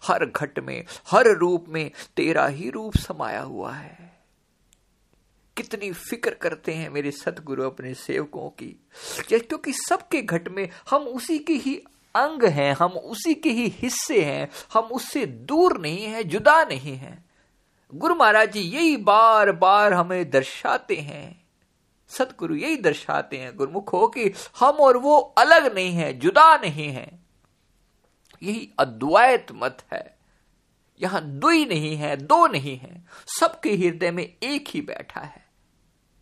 हर 0.02 0.26
घट 0.26 0.58
में, 0.58 0.84
हर 1.10 1.26
रूप 1.28 1.64
में 1.68 1.90
तेरा 2.16 2.46
ही 2.46 2.70
रूप 2.70 2.96
समाया 2.96 3.42
हुआ 3.42 3.72
है। 3.72 4.05
कितनी 5.56 5.92
फ़िक्र 5.92 6.30
करते 6.30 6.72
हैं 6.74 6.90
मेरे 6.90 7.10
सतगुरु 7.10 7.62
अपने 7.62 7.94
सेवकों 7.94 8.48
की। 8.48 8.88
क्योंकि 9.28 9.72
सबके 9.72 10.22
घट 10.22 10.48
में 10.48 10.68
हम 10.90 11.02
उसी 11.02 11.38
के 11.38 11.52
ही 11.52 11.74
अंग 12.14 12.44
हैं, 12.44 12.74
हम 12.74 12.92
उसी 12.92 13.34
के 13.34 13.50
ही 13.50 13.68
हिस्से 13.68 14.24
हैं, 14.24 14.48
हम 14.72 14.84
उससे 14.84 15.26
दूर 15.26 15.78
नहीं 15.78 16.04
है, 16.04 16.24
जुदा 16.24 16.64
नहीं 16.64 16.96
है। 16.96 17.24
गुरु 17.94 18.14
महाराज 18.14 18.52
जी 18.52 18.60
यही 18.60 18.96
बार 18.96 19.52
बार 19.52 19.92
हमें 19.92 20.30
दर्शाते 20.30 20.96
हैं। 20.96 21.44
सतगुरु 22.08 22.54
यही 22.54 22.76
दर्शाते 22.76 23.36
हैं 23.36 23.56
गुरुमुख 23.56 23.92
हो 23.92 24.08
कि 24.08 24.32
हम 24.60 24.70
और 24.70 24.96
वो 24.96 25.18
अलग 25.18 25.74
नहीं 25.74 25.92
है, 25.92 26.12
जुदा 26.12 26.56
नहीं 26.56 26.88
है। 26.88 27.18
यही 28.42 28.70
अद्वैत 28.78 29.46
मत 29.52 29.82
है। 29.92 30.18
यहाँ 31.00 31.24
दुई 31.24 31.64
नहीं 31.64 31.96
है, 31.96 32.16
दो 32.16 32.46
नहीं 32.46 32.78
है। 32.78 33.04
सबके 33.40 33.76
हृदय 33.76 34.10
में 34.10 34.34
एक 34.42 34.68
ही 34.68 34.80
बैठा 34.80 35.20
है। 35.20 35.45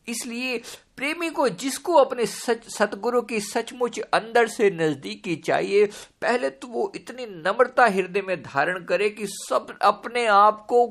इसलिए 0.08 0.58
प्रेमी 0.96 1.28
को 1.30 1.48
जिसको 1.48 1.94
अपने 1.94 2.26
सच, 2.26 2.68
सतगुरु 2.68 3.22
की 3.22 3.40
सचमुच 3.40 3.98
अंदर 4.00 4.48
से 4.48 4.70
नजदीकी 4.70 5.36
चाहिए, 5.36 5.86
पहले 6.22 6.50
तो 6.50 6.68
वो 6.68 6.90
इतनी 6.96 7.26
नम्रता 7.26 7.86
हृदय 7.86 8.22
में 8.22 8.42
धारण 8.42 8.84
करे 8.84 9.08
कि 9.10 9.26
सब 9.28 9.76
अपने 9.82 10.26
आप 10.26 10.64
को 10.68 10.86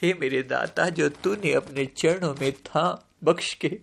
हे 0.02 0.12
मेरे 0.20 0.42
दाता, 0.44 0.88
जो 0.88 1.08
तूने 1.08 1.52
अपने 1.52 1.86
चरणों 1.96 2.34
में 2.40 2.52
था 2.52 2.84
बख्श 3.24 3.52
के, 3.54 3.78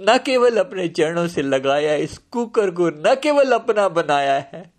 न 0.00 0.16
केवल 0.26 0.56
अपने 0.56 0.88
चरणों 0.90 1.26
से 1.28 1.42
लगाया, 1.42 1.94
इस 1.96 2.18
कुकर 2.18 2.70
को 2.70 2.88
न 2.88 3.14
केवल 3.22 3.52
अपना 3.52 3.88
बनाया 3.90 4.34
है 4.52 4.70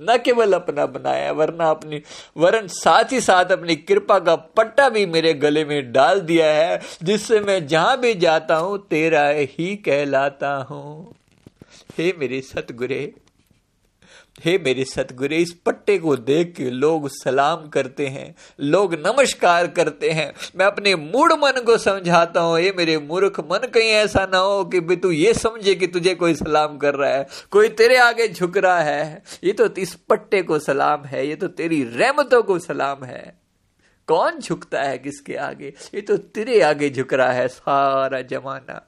न 0.00 0.16
केवल 0.24 0.52
अपना 0.52 0.86
बनाया 0.86 1.32
वरना 1.32 1.70
अपनी, 1.70 2.02
वरन 2.36 2.66
साथ 2.66 3.12
ही 3.12 3.20
साथ 3.20 3.44
अपनी 3.44 3.76
कृपा 3.76 4.18
का 4.18 4.36
पट्टा 4.36 4.88
भी 4.88 5.06
मेरे 5.06 5.34
गले 5.34 5.64
में 5.64 5.92
डाल 5.92 6.20
दिया 6.20 6.46
है, 6.46 6.80
जिससे 7.02 7.40
मैं 7.40 7.66
जहाँ 7.66 8.00
भी 8.00 8.14
जाता 8.14 8.56
हूँ, 8.56 8.78
तेरा 8.88 9.26
ही 9.28 9.76
कहलाता 9.76 10.54
हूँ। 10.70 11.14
हे 11.98 12.12
मेरे 12.18 12.40
सतगुरे 12.40 13.12
हे 14.44 14.56
मेरे 14.58 14.84
सतगुरे, 14.84 15.36
इस 15.36 15.52
पट्टे 15.66 15.96
को 15.98 16.16
देख 16.16 16.52
के 16.56 16.70
लोग 16.70 17.08
सलाम 17.08 17.68
करते 17.68 18.06
हैं, 18.06 18.34
लोग 18.60 18.94
नमस्कार 18.96 19.66
करते 19.68 20.10
हैं। 20.10 20.32
मैं 20.56 20.66
अपने 20.66 20.94
मूड 20.96 21.32
मन 21.34 21.62
को 21.66 21.76
समझाता 21.78 22.40
हूँ 22.40 22.58
ये 22.60 22.72
मेरे 22.76 22.98
मूर्ख, 22.98 23.40
मन 23.42 23.66
कहीं 23.66 23.90
ऐसा 23.90 24.26
ना 24.26 24.38
हो 24.38 24.64
कि 24.64 24.80
भी 24.80 24.96
तू 24.96 25.10
ये 25.10 25.34
समझे 25.34 25.74
कि 25.74 25.86
तुझे 25.86 26.14
कोई 26.14 26.34
सलाम 26.34 26.76
कर 26.78 26.94
रहा 26.94 27.10
है, 27.10 27.26
कोई 27.50 27.68
तेरे 27.68 27.96
आगे 27.96 28.28
झुक 28.28 28.56
रहा 28.56 28.80
है। 28.80 29.22
ये 29.44 29.52
तो 29.52 29.68
इस 29.74 29.94
पट्टे 30.08 30.42
को 30.42 30.58
सलाम 30.58 31.04
है, 31.04 31.26
ये 31.28 31.36
तो 31.36 31.48
तेरी 31.48 31.82
रहमतों 31.84 32.42
को 32.42 32.58
सलाम 32.58 33.04
है। 33.04 33.38
कौन 34.08 34.38
झुकता 34.40 34.82
है 34.82 34.98
किसके 34.98 35.34
आगे? 35.34 35.72
ये 35.94 36.00
तो 36.00 36.16
तेरे 36.16 36.60
आगे 36.60 36.90
झुक 36.90 37.14
रहा 37.14 37.32
है 37.32 37.48
सारा 37.48 38.20
जमाना। 38.22 38.82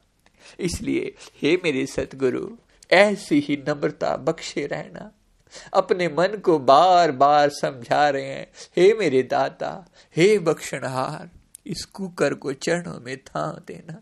इसलिए, 0.60 1.14
हे 1.42 1.56
मेरे 1.64 1.86
सतगुरु, 1.86 2.48
ऐसी 2.90 3.40
ही 3.40 3.56
नम्रता 3.68 4.16
बख्शे 4.16 4.66
रहना। 4.66 5.10
अपने 5.74 6.08
मन 6.08 6.38
को 6.44 6.58
बार 6.58 7.12
बार 7.12 7.48
समझा 7.48 8.08
रहे 8.08 8.24
हैं। 8.24 8.46
हे 8.76 8.94
मेरे 8.94 9.22
दाता, 9.22 9.86
हे 10.16 10.38
बख्शनहार, 10.38 11.30
इस 11.66 11.84
कुकर 11.84 12.34
को 12.34 12.52
चरणों 12.52 13.00
में 13.00 13.16
थाव 13.16 13.60
देना। 13.66 14.00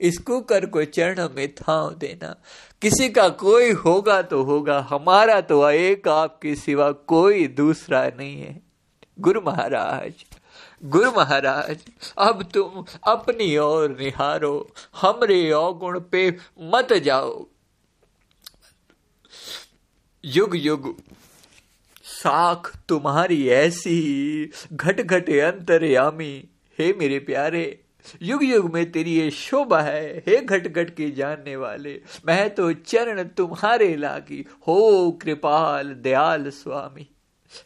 इस 0.00 0.18
कुकर 0.18 0.66
को 0.66 0.84
चरणों 0.84 1.28
में 1.36 1.54
थाव 1.54 1.94
देना। 1.94 2.36
किसी 2.82 3.08
का 3.08 3.28
कोई 3.28 3.72
होगा 3.72 4.22
तो 4.22 4.42
होगा, 4.42 4.86
हमारा 4.90 5.40
तो 5.40 5.70
एक 5.70 6.08
आपके 6.08 6.54
सिवा 6.54 6.92
कोई 6.92 7.46
दूसरा 7.46 8.06
नहीं 8.06 8.40
है। 8.40 8.62
गुरु 9.20 9.40
महाराज 9.40 10.14
गुरु 10.84 11.10
महाराज, 11.10 11.78
अब 12.18 12.42
तुम 12.42 12.84
अपनी 13.06 13.56
ओर 13.56 13.96
निहारो। 14.00 14.70
हमरे 15.00 15.50
अवगुण 15.50 16.00
पे 16.00 16.36
मत 16.60 16.92
जाओ। 16.92 17.46
युग 20.26 20.56
युग, 20.56 20.96
साख 22.04 22.76
तुम्हारी 22.88 23.48
ऐसी 23.48 24.50
घट 24.72 25.00
घट 25.00 25.30
अंतरयामी। 25.30 26.48
हे 26.78 26.92
मेरे 26.92 27.18
प्यारे, 27.18 27.80
युग 28.22 28.44
युग 28.44 28.74
में 28.74 28.92
तेरी 28.92 29.12
ये 29.12 29.30
शोभा 29.30 29.80
है, 29.80 30.18
हे 30.18 30.36
घट 30.36 30.68
घट 30.68 30.90
के 30.90 31.10
जानने 31.10 31.56
वाले। 31.56 32.00
मैं 32.26 32.54
तो 32.54 32.72
चरण 32.72 33.24
तुम्हारे 33.24 33.96
लागी, 33.96 34.44
हो 34.68 35.10
कृपाल 35.22 35.94
दयाल 35.94 36.50
स्वामी। 36.50 37.08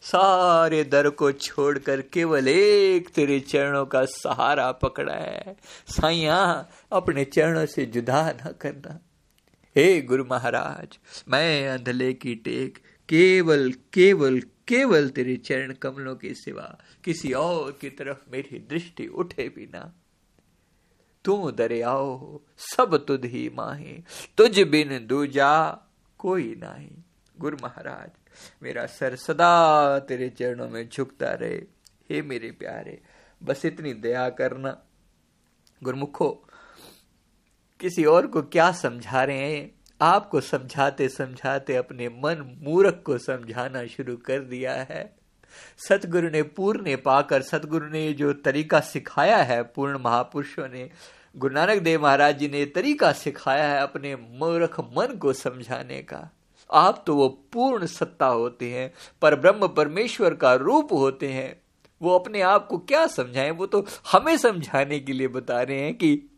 सारे 0.02 0.84
दर 0.84 1.10
को 1.10 1.32
छोड़कर 1.32 2.00
केवल 2.00 2.48
एक 2.48 3.08
तेरे 3.08 3.40
चरणों 3.40 3.86
का 3.86 4.04
सहारा 4.04 4.72
पकड़ा 4.72 5.14
है। 5.14 5.56
साइया 5.88 6.66
अपने 6.92 7.24
चरणों 7.24 7.66
से 7.66 7.86
जुदा 7.86 8.30
न 8.30 8.54
करना। 8.60 8.98
हे 9.76 10.00
गुरु 10.02 10.24
महाराज, 10.24 10.98
मैं 11.28 11.68
अंधले 11.68 12.12
की 12.12 12.34
टेक, 12.34 12.78
केवल 13.08 13.72
केवल 13.92 14.40
केवल 14.68 15.08
तेरे 15.08 15.36
चरण 15.36 15.72
कमलों 15.72 16.16
के 16.16 16.34
सिवा 16.34 16.78
किसी 17.04 17.32
और 17.32 17.78
की 17.80 17.90
तरफ़ 17.90 18.30
मेरी 18.32 18.58
दृष्टि 18.58 19.06
उठे 19.06 19.48
भी 19.48 19.66
ना 19.66 19.92
तू 21.24 21.50
दरियाओ, 21.50 22.40
सब 22.56 23.04
तुझ 23.06 23.24
ही 23.24 23.50
माहे, 23.54 23.98
तुझ 24.36 24.60
बिन 24.60 25.06
दूजा 25.06 25.52
कोई 26.18 26.54
नहीं। 26.54 26.90
गुरु 27.38 27.56
महाराज, 27.62 28.10
मेरा 28.62 28.86
सर 28.86 29.16
सदा 29.16 29.98
तेरे 29.98 30.28
चरणों 30.28 30.68
में 30.68 30.88
झुकता 30.88 31.32
रहे। 31.32 31.56
हे 32.10 32.22
मेरे 32.22 32.50
प्यारे, 32.50 33.00
बस 33.42 33.64
इतनी 33.64 33.92
दया 33.92 34.28
करना। 34.30 34.76
गुरमुखो 35.82 36.47
किसी 37.80 38.04
और 38.04 38.26
को 38.26 38.42
क्या 38.42 38.72
समझा 38.72 39.24
रहे 39.24 39.56
हैं? 39.56 39.72
आपको 40.00 40.40
समझाते 40.40 41.08
समझाते 41.08 41.76
अपने 41.76 42.08
मन 42.08 42.58
मूर्ख 42.62 43.02
को 43.06 43.18
समझाना 43.18 43.86
शुरू 43.86 44.16
कर 44.16 44.40
दिया 44.40 44.72
है। 44.74 45.16
सतगुरु 45.78 46.28
ने 46.28 46.42
पूर्ण 46.42 46.96
पाकर, 46.96 47.42
सतगुरु 47.42 47.86
ने 47.86 48.12
जो 48.12 48.32
तरीका 48.32 48.80
सिखाया 48.80 49.36
है 49.36 49.62
पूर्ण 49.62 49.98
महापुरुषों 49.98 50.68
ने, 50.68 50.90
गुरु 51.36 51.54
नानक 51.54 51.78
देव 51.78 52.02
महाराज 52.02 52.38
जी 52.38 52.48
ने 52.48 52.64
तरीका 52.64 53.12
सिखाया 53.12 53.68
है 53.68 53.80
अपने 53.80 54.16
मूर्ख 54.16 54.80
मन 54.80 55.16
को 55.16 55.32
समझाने 55.32 56.02
का। 56.02 56.32
आप 56.72 57.04
तो 57.06 57.14
वो 57.14 57.28
पूर्ण 57.28 57.86
सत्ता 57.86 58.26
होते 58.26 58.70
हैं, 58.70 58.94
पर 59.22 59.36
ब्रह्म 59.36 59.68
परमेश्वर 59.68 60.34
का 60.34 60.54
रूप 60.54 60.92
होते 60.92 61.28
हैं। 61.28 61.60
वो 62.02 62.18
अपने 62.18 62.40
आप 62.40 62.66
को 62.66 62.78
क्या 62.78 63.06
समझाएँ? 63.06 63.50
वो 63.50 63.66
तो 63.66 63.86
हमें 64.12 64.36
समझाने 64.36 65.00
के 65.00 65.12
लिए 65.12 65.28
बता 65.28 65.62
रहे 65.62 65.80
हैं 65.80 65.94
कि 65.94 66.30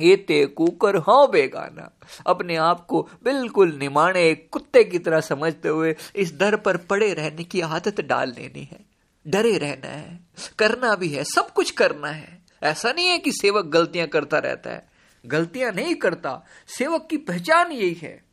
हे 0.00 0.16
ते 0.16 0.46
कुकर 0.46 0.96
हाँ 0.96 1.30
बेगाना। 1.30 1.98
अपने 2.26 2.56
आप 2.56 2.86
को 2.86 3.08
बिल्कुल 3.24 3.72
निमाणे 3.72 4.34
कुत्ते 4.34 4.84
की 4.84 4.98
तरह 4.98 5.20
समझते 5.20 5.68
हुए 5.68 5.96
इस 6.16 6.34
दर 6.34 6.56
पर 6.56 6.76
पड़े 6.76 7.14
रहने 7.14 7.44
की 7.44 7.60
आदत 7.60 8.00
डाल 8.00 8.28
लेनी 8.30 8.62
है। 8.62 8.86
डरे 9.26 9.58
रहना 9.58 9.88
है। 9.88 10.20
करना 10.58 10.94
भी 10.94 11.08
है, 11.08 11.24
सब 11.24 11.52
कुछ 11.52 11.70
करना 11.70 12.08
है। 12.08 12.42
ऐसा 12.62 12.92
नहीं 12.92 13.06
है 13.06 13.18
कि 13.18 13.32
सेवक 13.32 13.64
गलतियाँ 13.64 14.08
करता 14.08 14.38
रहता 14.38 14.70
है। 14.70 14.88
गलतियाँ 15.26 15.72
नहीं 15.72 15.94
करता, 15.94 16.44
सेवक 16.68 17.08
की 17.10 17.16
पहचान 17.16 17.72
यही 17.72 17.94
है। 17.94 18.24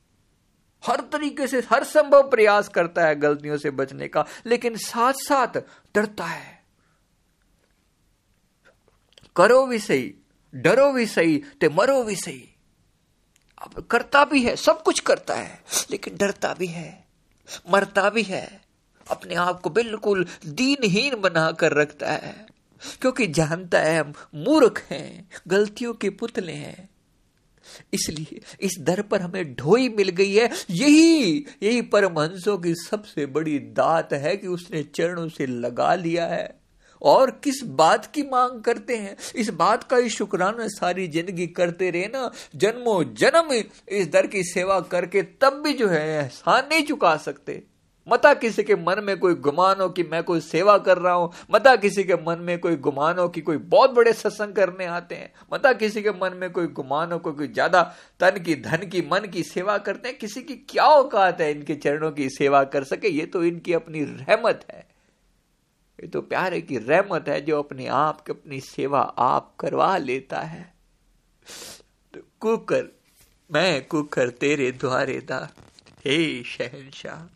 हर 0.85 0.99
तरीके 0.99 1.47
से, 1.47 1.63
हर 1.69 1.83
संभव 1.83 2.29
प्रयास 2.29 2.67
करता 2.67 3.05
है 3.05 3.15
गलतियों 3.15 3.57
से 3.57 3.71
बचने 3.71 4.07
का, 4.07 4.25
लेकिन 4.45 4.75
साथ 4.75 5.13
साथ 5.13 5.57
डरता 5.95 6.25
है। 6.25 6.63
करो 9.35 9.65
भी 9.65 9.79
सही 9.79 10.15
डरो 10.55 10.91
भी 10.93 11.05
सही, 11.05 11.37
ते 11.37 11.69
मरो 11.69 12.03
भी 12.03 12.15
सही। 12.15 12.43
अब 13.61 13.87
करता 13.91 14.25
भी 14.25 14.43
है, 14.43 14.55
सब 14.55 14.83
कुछ 14.83 14.99
करता 14.99 15.35
है, 15.35 15.63
लेकिन 15.91 16.17
डरता 16.17 16.53
भी 16.53 16.67
है, 16.67 17.05
मरता 17.71 18.09
भी 18.09 18.23
है, 18.23 18.61
अपने 19.11 19.35
आप 19.35 19.61
को 19.61 19.69
बिल्कुल 19.69 20.25
दीनहीन 20.45 21.15
बनाकर 21.15 21.73
रखता 21.73 22.11
है, 22.11 22.45
क्योंकि 23.01 23.27
जानता 23.27 23.79
है 23.79 23.99
हम 23.99 24.13
मूर्ख 24.35 24.85
हैं, 24.89 25.29
गलतियों 25.47 25.93
के 25.93 26.09
पुतले 26.09 26.53
हैं। 26.53 26.89
इसलिए 27.93 28.41
इस 28.61 28.75
दर 28.79 29.01
पर 29.01 29.21
हमें 29.21 29.55
ढोई 29.55 29.89
मिल 29.89 30.09
गई 30.09 30.33
है। 30.33 30.49
यही 30.69 31.45
यही 31.63 31.81
परमहंसों 31.81 32.57
की 32.57 32.75
सबसे 32.75 33.25
बड़ी 33.25 33.59
दात 33.59 34.13
है 34.13 34.37
कि 34.37 34.47
उसने 34.47 34.83
चरणों 34.83 35.29
से 35.29 35.45
लगा 35.45 35.95
लिया 35.95 36.25
है। 36.25 36.64
और 37.01 37.31
किस 37.43 37.61
बात 37.75 38.05
की 38.05 38.23
मांग 38.23 38.61
करते 38.61 38.95
हैं? 38.97 39.15
इस 39.35 39.49
बात 39.51 39.83
का 39.83 39.97
ही 39.97 40.09
शुक्राना 40.09 40.67
सारी 40.69 41.07
ज़िंदगी 41.07 41.47
करते 41.47 41.89
रहे 41.91 42.07
ना 42.07 42.29
जन्मों 42.55 43.03
जन्म, 43.13 43.53
इस 43.89 44.11
दर 44.11 44.27
की 44.27 44.43
सेवा 44.43 44.79
करके 44.81 45.21
तब 45.21 45.61
भी 45.63 45.73
जो 45.73 45.87
है 45.87 46.07
एहसान 46.09 46.67
नहीं 46.71 46.83
चुका 46.83 47.15
सकते। 47.17 47.63
मता 48.07 48.33
किसी 48.33 48.63
के 48.63 48.75
मन 48.75 48.99
में 49.03 49.17
कोई 49.19 49.33
गुमान 49.35 49.79
हो 49.81 49.87
कि 49.89 50.03
मैं 50.03 50.21
कोई 50.23 50.39
सेवा 50.39 50.77
कर 50.77 50.97
रहा 50.97 51.13
हूँ। 51.13 51.31
मता 51.51 51.75
किसी 51.75 52.03
के 52.03 52.15
मन 52.17 52.39
में 52.41 52.57
कोई 52.59 52.75
गुमान 52.77 53.19
हो 53.19 53.27
कि 53.29 53.41
कोई 53.41 53.57
बहुत 53.57 53.91
बड़े 53.91 54.13
सत्संग 54.13 54.53
करने 54.53 54.85
आते 54.85 55.15
हैं। 55.15 55.31
मता 55.53 55.71
किसी 55.73 56.01
के 56.01 56.11
मन 56.11 56.37
में 56.37 56.49
कोई 56.51 56.67
गुमान 56.69 57.11
हो 57.11 57.19
कोई 57.19 57.47
ज़्यादा 57.47 57.81
तन 58.19 58.41
की, 58.43 58.55
धन 58.55 58.87
की, 58.87 59.01
मन 59.01 59.27
की 59.33 59.43
सेवा 59.43 59.77
करते 59.77 60.09
हैं। 60.09 60.17
किसी 60.17 60.41
की 60.41 60.55
क्या 60.69 60.85
औकात 60.85 61.41
है 61.41 61.51
इनके 61.51 61.75
चरणों 61.75 62.11
की 62.11 62.29
सेवा 62.29 62.63
कर 62.63 62.83
सके? 62.83 63.09
ये 63.09 63.25
तो 63.25 63.43
इनकी 63.43 63.73
अपनी 63.73 64.03
रहमत 64.03 64.65
है। 64.73 64.94
ये 65.99 66.07
तो 66.07 66.21
प्यारे 66.21 66.61
की 66.61 66.77
रहमत 66.77 67.25
है 67.29 67.41
जो 67.41 67.61
अपने 67.63 67.87
आप 67.87 68.21
की 68.21 68.31
अपनी 68.31 68.59
सेवा 68.59 69.01
आप 69.01 69.55
करवा 69.59 69.97
लेता 69.97 70.41
है। 70.41 70.73
तो 72.13 72.19
कुकर, 72.39 72.85
मैं 73.51 73.85
कुकर 73.85 74.29
तेरे 74.29 74.71
द्वारे 74.71 75.19
दा। 75.21 75.49
हे 76.05 76.43
शहनशाह 76.43 77.31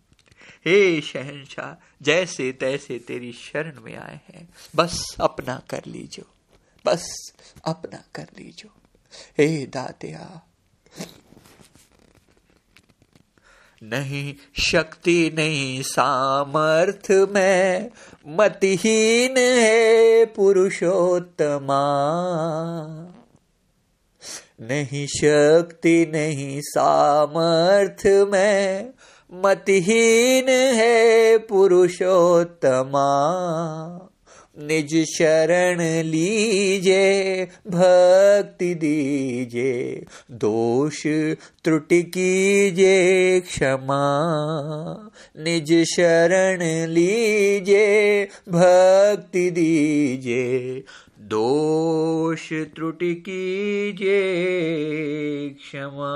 हे 0.65 1.02
शहनशाह, 1.02 1.95
जैसे 2.02 2.52
तैसे 2.52 3.00
तेरी 3.00 3.32
शरण 3.34 3.82
में 3.82 3.95
आए 3.95 4.19
हैं। 4.28 4.50
बस 4.76 5.15
अपना 5.22 5.62
कर 5.69 5.82
लीजो, 5.88 6.24
बस 6.86 7.34
अपना 7.65 8.04
कर 8.15 8.28
लीजो। 8.38 8.69
हे 9.38 9.65
दातिया 9.65 10.41
नहीं, 13.84 14.36
शक्ति 14.60 15.32
नहीं, 15.36 15.82
सामर्थ 15.82 17.08
में 17.12 17.92
मतहीन 18.28 19.38
है 19.38 20.26
पुरुषोत्तमा। 20.26 21.80
नहीं, 24.62 25.08
शक्ति 25.08 26.12
नहीं, 26.13 26.62
सामर्थ 26.62 28.28
में 28.32 28.94
मतहीन 29.34 30.50
है 30.50 31.38
पुरुषोत्तमा। 31.38 33.06
निज 34.62 35.06
शरण 35.06 36.04
लीजे, 36.04 37.43
भक्ति 37.67 38.76
दीजे, 38.76 40.06
दोष 40.32 41.08
त्रुटि 41.63 42.04
कीजे, 42.04 43.39
क्षमा। 43.39 44.13
निज 45.38 45.84
शरण 45.84 46.91
लीजे, 46.91 48.24
भक्ति 48.50 49.50
दीजे, 49.50 50.84
दोष 51.19 52.54
त्रुटि 52.54 53.15
कीजे, 53.15 54.19
क्षमा। 55.60 56.15